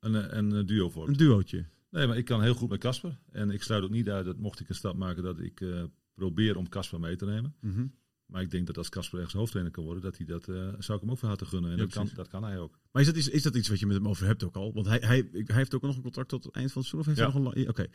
[0.00, 1.18] Een, een, duo een vormt.
[1.18, 1.64] duootje.
[1.94, 3.18] Nee, maar ik kan heel goed met Casper.
[3.30, 5.82] En ik sluit ook niet uit dat mocht ik een stap maken dat ik eh,
[6.14, 7.54] probeer om Casper mee te nemen.
[7.60, 7.86] Mhm.
[8.26, 10.98] Maar ik denk dat als Casper ergens hoofdtrainer kan worden, dat hij dat eh, zou
[10.98, 11.70] ik hem ook van harte gunnen.
[11.70, 12.78] En Ja, dat, kan, dat kan hij ook.
[12.92, 14.72] Maar is dat, iets, is dat iets wat je met hem over hebt ook al?
[14.72, 17.00] Want hij, hij, hij heeft ook nog een contract tot het eind van het seizoen?
[17.00, 17.38] Of heeft Ja.
[17.40, 17.86] hij nog een Oké.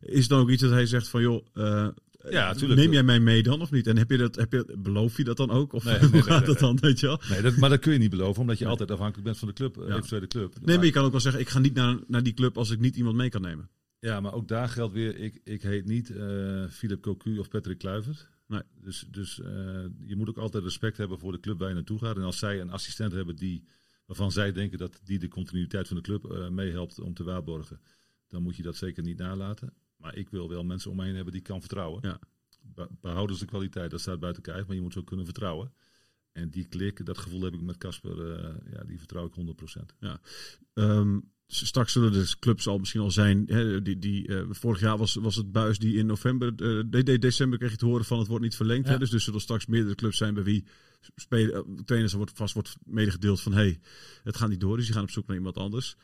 [0.00, 1.88] Is het dan ook iets dat hij zegt van, joh, eh,
[2.30, 2.80] Ja, tuurlijk.
[2.80, 3.86] neem jij mij mee dan of niet?
[3.86, 5.72] En heb je dat, heb je, beloof je dat dan ook?
[5.72, 7.20] Of Nee, hoe nee, gaat nee, dat dan, weet je wel?
[7.28, 9.54] Nee, dat, maar dat kun je niet beloven, omdat je altijd afhankelijk bent van de
[9.54, 9.94] club, eh, Ja.
[9.96, 10.54] eventuele club.
[10.62, 12.70] Nee, maar je kan ook wel zeggen, ik ga niet naar, naar die club als
[12.70, 13.68] ik niet iemand mee kan nemen.
[13.98, 17.78] Ja, maar ook daar geldt weer, ik, ik heet niet eh Philip Cocu of Patrick
[17.78, 18.28] Kluivert.
[18.46, 18.62] Nee.
[18.80, 19.50] Dus, dus eh,
[20.06, 22.16] je moet ook altijd respect hebben voor de club waar je naartoe gaat.
[22.16, 23.64] En als zij een assistent hebben die,
[24.06, 27.80] waarvan zij denken dat die de continuïteit van de club eh, meehelpt om te waarborgen,
[28.28, 29.72] dan moet je dat zeker niet nalaten.
[30.02, 31.98] Maar ik wil wel mensen om me heen hebben die ik kan vertrouwen.
[32.02, 32.18] Ja.
[32.74, 35.24] Be- Behouden ze de kwaliteit, dat staat buiten kijf, maar je moet ze ook kunnen
[35.24, 35.72] vertrouwen.
[36.32, 39.94] En die klik, dat gevoel heb ik met Casper, eh, ja, die vertrouw ik 100%.
[40.74, 43.44] Ehm, s- straks zullen de clubs al misschien al zijn.
[43.46, 47.02] Hè, die, die, eh, vorig jaar was, was het buis die in november, eh, de,
[47.02, 48.86] de- december kreeg je te horen van het wordt niet verlengd.
[48.86, 48.92] Ja.
[48.92, 50.64] Hè, dus er zullen straks meerdere clubs zijn bij wie
[51.16, 53.80] spelen, trainers wordt vast wordt medegedeeld van hey,
[54.22, 54.76] het gaat niet door.
[54.76, 55.96] Dus die gaan op zoek naar iemand anders.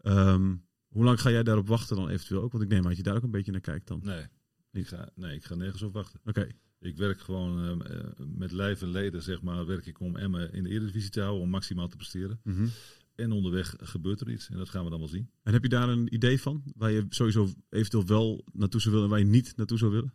[0.00, 0.54] Ehm,
[0.88, 2.52] hoe lang ga jij daarop wachten dan eventueel ook?
[2.52, 4.00] Want ik neem aan dat je daar ook een beetje naar kijkt dan.
[4.04, 4.26] Nee,
[4.72, 6.20] ik ga, nee, ik ga nergens op wachten.
[6.24, 6.48] Oké.
[6.80, 10.52] Ik werk gewoon eh, eh, met lijf en leden, zeg maar, werk ik om Emmen
[10.52, 12.40] in de Eredivisie te houden, om maximaal te presteren.
[12.44, 12.66] Mhm.
[13.14, 15.30] En onderweg gebeurt er iets en dat gaan we dan wel zien.
[15.42, 16.62] En heb je daar een idee van?
[16.76, 20.14] Waar je sowieso eventueel wel naartoe zou willen en waar je niet naartoe zou willen?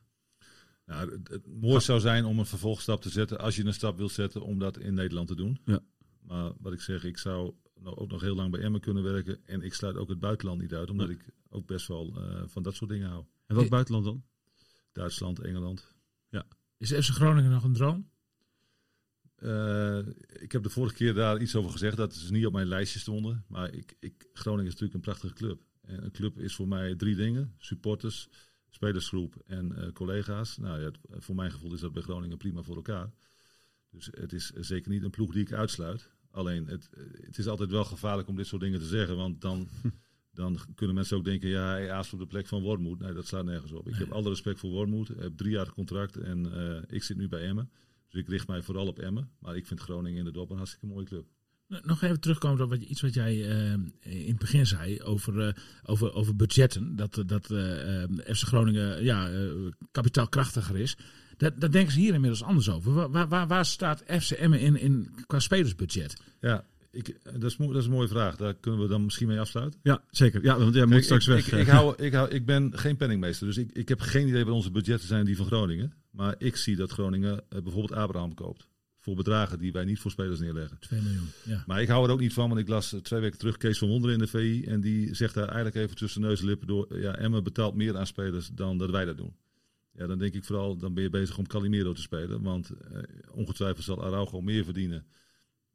[0.86, 3.97] Nou, het, het mooi zou zijn om een vervolgstap te zetten, als je een stap
[3.97, 5.59] wilt zetten, om dat in Nederland te doen.
[5.65, 5.80] Ja.
[6.21, 7.53] Maar wat ik zeg, ik zou
[7.86, 9.45] ook nog heel lang bij Emmen kunnen werken.
[9.45, 12.63] En ik sluit ook het buitenland niet uit, omdat ik ook best wel eh, van
[12.63, 13.25] dat soort dingen hou.
[13.45, 14.23] En welk buitenland dan?
[14.91, 15.95] Duitsland, Engeland.
[16.77, 18.09] Is FC Groningen nog een droom?
[19.36, 19.99] Eh,
[20.41, 22.99] ik heb de vorige keer daar iets over gezegd dat ze niet op mijn lijstje
[22.99, 23.45] stonden.
[23.47, 25.61] Maar ik, ik, Groningen is natuurlijk een prachtige club.
[25.81, 28.29] En een club is voor mij drie dingen: supporters,
[28.69, 30.57] spelersgroep en eh, collega's.
[30.57, 33.13] Nou ja, het- voor mijn gevoel is dat bij Groningen prima voor elkaar.
[33.89, 36.09] Dus het is zeker niet een ploeg die ik uitsluit.
[36.34, 36.89] Alleen, het,
[37.21, 39.15] het is altijd wel gevaarlijk om dit soort dingen te zeggen.
[39.15, 39.67] Want dan,
[40.39, 42.99] dan kunnen mensen ook denken, ja, hij aast op de plek van Wormoed.
[42.99, 43.88] Nee, dat slaat nergens op.
[43.88, 45.09] Ik heb alle respect voor Wormoed.
[45.09, 47.71] Ik heb drie jaar contract en eh, ik zit nu bij Emmen.
[48.09, 49.29] Dus ik richt mij vooral op Emmen.
[49.39, 51.25] Maar ik vind Groningen in de dop een hartstikke mooie club.
[51.67, 55.53] Nog even terugkomen op wat, iets wat jij eh, in het begin zei over, eh,
[55.84, 56.95] over, over budgetten.
[56.95, 59.29] Dat, dat eh, FC Groningen ja,
[59.91, 60.97] kapitaalkrachtiger is.
[61.38, 63.09] Dat, daar denken ze hier inmiddels anders over.
[63.11, 66.21] Waar, waar- waar, staat FC Emmen in, in qua spelersbudget?
[66.39, 68.36] Ja, ik, dat, is, dat is een mooie vraag.
[68.36, 69.79] Daar kunnen we dan misschien mee afsluiten.
[69.84, 70.43] Ja, zeker.
[70.43, 71.51] Ja, want jij moet straks ik, weg.
[71.51, 74.45] Ik, ik, hou, ik, hou, ik ben geen penningmeester, dus ik, ik heb geen idee
[74.45, 75.93] wat onze budgetten zijn die van Groningen.
[76.11, 78.67] Maar ik zie dat Groningen eh, bijvoorbeeld Abraham koopt.
[78.99, 80.77] Voor bedragen die wij niet voor spelers neerleggen.
[80.79, 81.27] 2 miljoen.
[81.43, 81.63] Ja.
[81.67, 83.77] Maar ik hou er ook niet van, want ik las eh, twee weken terug Kees
[83.77, 84.63] van Wonderen in de VI.
[84.65, 86.99] En die zegt daar eigenlijk even tussen neus en lippen door.
[86.99, 89.34] Ja, Emma betaalt meer aan spelers dan dat wij dat doen.
[89.94, 92.41] Ja, dan denk ik vooral, dan ben je bezig om Calimero te spelen.
[92.41, 95.06] Want eh, ongetwijfeld zal Araujo meer verdienen.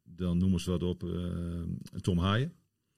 [0.03, 2.53] Dan noemen ze wat op eh, Tom Haaien.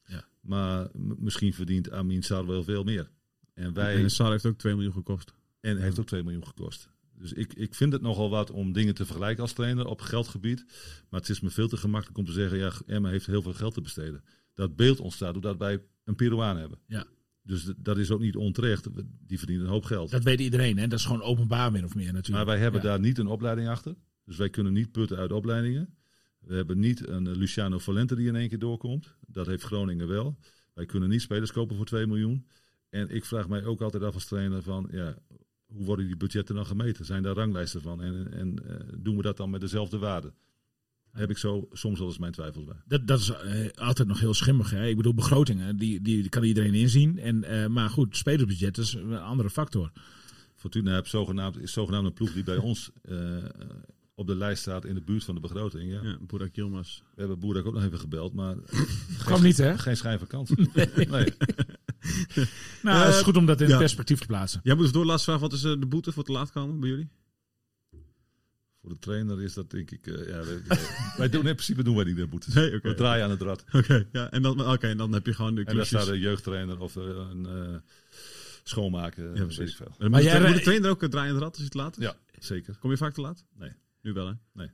[0.06, 0.26] Ja.
[0.42, 3.10] Maar misschien verdient Amin Sar wel veel meer.
[3.54, 3.96] En wij...
[3.96, 5.34] En Sar heeft ook 2 miljoen gekost.
[5.60, 6.90] En heeft ook 2 miljoen gekost.
[7.22, 10.66] Dus ik, ik vind het nogal wat om dingen te vergelijken als trainer op geldgebied.
[11.10, 13.54] Maar het is me veel te gemakkelijk om te zeggen, ja, Emma heeft heel veel
[13.54, 14.24] geld te besteden.
[14.54, 16.80] Dat beeld ontstaat doordat wij een Peruaan hebben.
[16.88, 17.06] Ja.
[17.52, 18.88] Dus dat is ook niet onterecht.
[19.28, 20.12] Die verdienen een hoop geld.
[20.12, 20.88] Dat weet iedereen, hè?
[20.88, 22.45] Dat is gewoon openbaar min of meer natuurlijk.
[22.45, 22.88] Maar wij hebben Ja.
[22.88, 23.95] daar niet een opleiding achter.
[24.26, 25.95] Dus wij kunnen niet putten uit opleidingen.
[26.39, 29.16] We hebben niet een eh, Luciano Valente die in één keer doorkomt.
[29.28, 30.38] Dat heeft Groningen wel.
[30.74, 32.47] Wij kunnen niet spelers kopen voor 2 miljoen.
[32.89, 35.16] En ik vraag mij ook altijd af als trainer van, ja,
[35.66, 37.06] hoe worden die budgetten dan gemeten?
[37.06, 38.02] Zijn daar ranglijsten van?
[38.02, 40.34] En, en eh, doen we dat dan met dezelfde waarde?
[41.12, 42.76] Heb ik zo soms wel eens mijn twijfels bij.
[42.86, 44.70] Dat, dat is eh, altijd nog heel schimmig.
[44.70, 44.88] Hè?
[44.88, 47.20] Ik bedoel, begrotingen, die, die kan iedereen inzien.
[47.20, 49.91] En, eh, maar goed, spelersbudget is een andere factor.
[50.55, 53.18] Fortuna heeft zogenaamd, is zogenaamd een ploeg die bij ons eh,
[54.16, 55.91] op de lijst staat in de buurt van de begroting.
[55.91, 55.99] Ja.
[56.03, 56.97] Ja, Burak Yilmaz.
[56.97, 58.55] We hebben Boerak ook nog even gebeld, maar
[59.26, 59.78] Kwam niet, hè?
[59.78, 60.49] geen schijn van kans.
[61.09, 61.34] nee.
[62.82, 63.78] Nou, het is goed om dat in ja.
[63.78, 64.59] perspectief te plaatsen.
[64.64, 65.41] Jij moet dus door laatste vraag.
[65.41, 67.09] Wat is de boete voor te laat komen bij jullie?
[68.82, 70.08] Voor de trainer is dat denk ik.
[70.08, 70.42] eh, ja,
[71.18, 72.54] wij, doen in principe doen wij niet de boetes.
[72.54, 72.90] Nee, oké.
[72.90, 73.64] We draaien aan het rad.
[73.72, 76.20] Oké, ja, en dan, oké, en dan heb je gewoon de En daar staat een
[76.20, 77.76] jeugdtrainer of eh, een eh
[78.64, 79.24] schoonmaker.
[79.24, 79.58] Ja, precies.
[79.58, 80.10] weet ik veel.
[80.10, 81.98] Maar jij de, moet de trainer ook draaien aan het rad als je het laat
[81.98, 82.04] is?
[82.04, 82.78] Ja, zeker.
[82.80, 83.46] Kom je vaak te laat?
[83.58, 83.72] Nee.
[84.02, 84.34] Nu wel, hè?
[84.54, 84.72] Nee.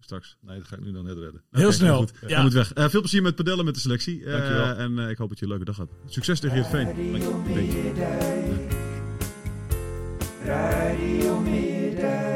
[0.00, 0.36] Straks.
[0.40, 1.42] Nee, dat ga ik nu dan net redden.
[1.50, 1.96] Heel snel.
[1.96, 2.12] goed.
[2.26, 2.36] Ja.
[2.36, 2.72] Je moet weg.
[2.72, 4.24] Eh, veel plezier met padellen met de selectie.
[4.24, 4.74] Eh, Dankjewel.
[4.74, 5.92] en eh, ik hoop dat je een leuke dag hebt.
[6.06, 6.86] Succes tegen je Veen.
[6.86, 8.72] Radio Meerdijk.
[10.44, 12.29] Radio Meerdijk.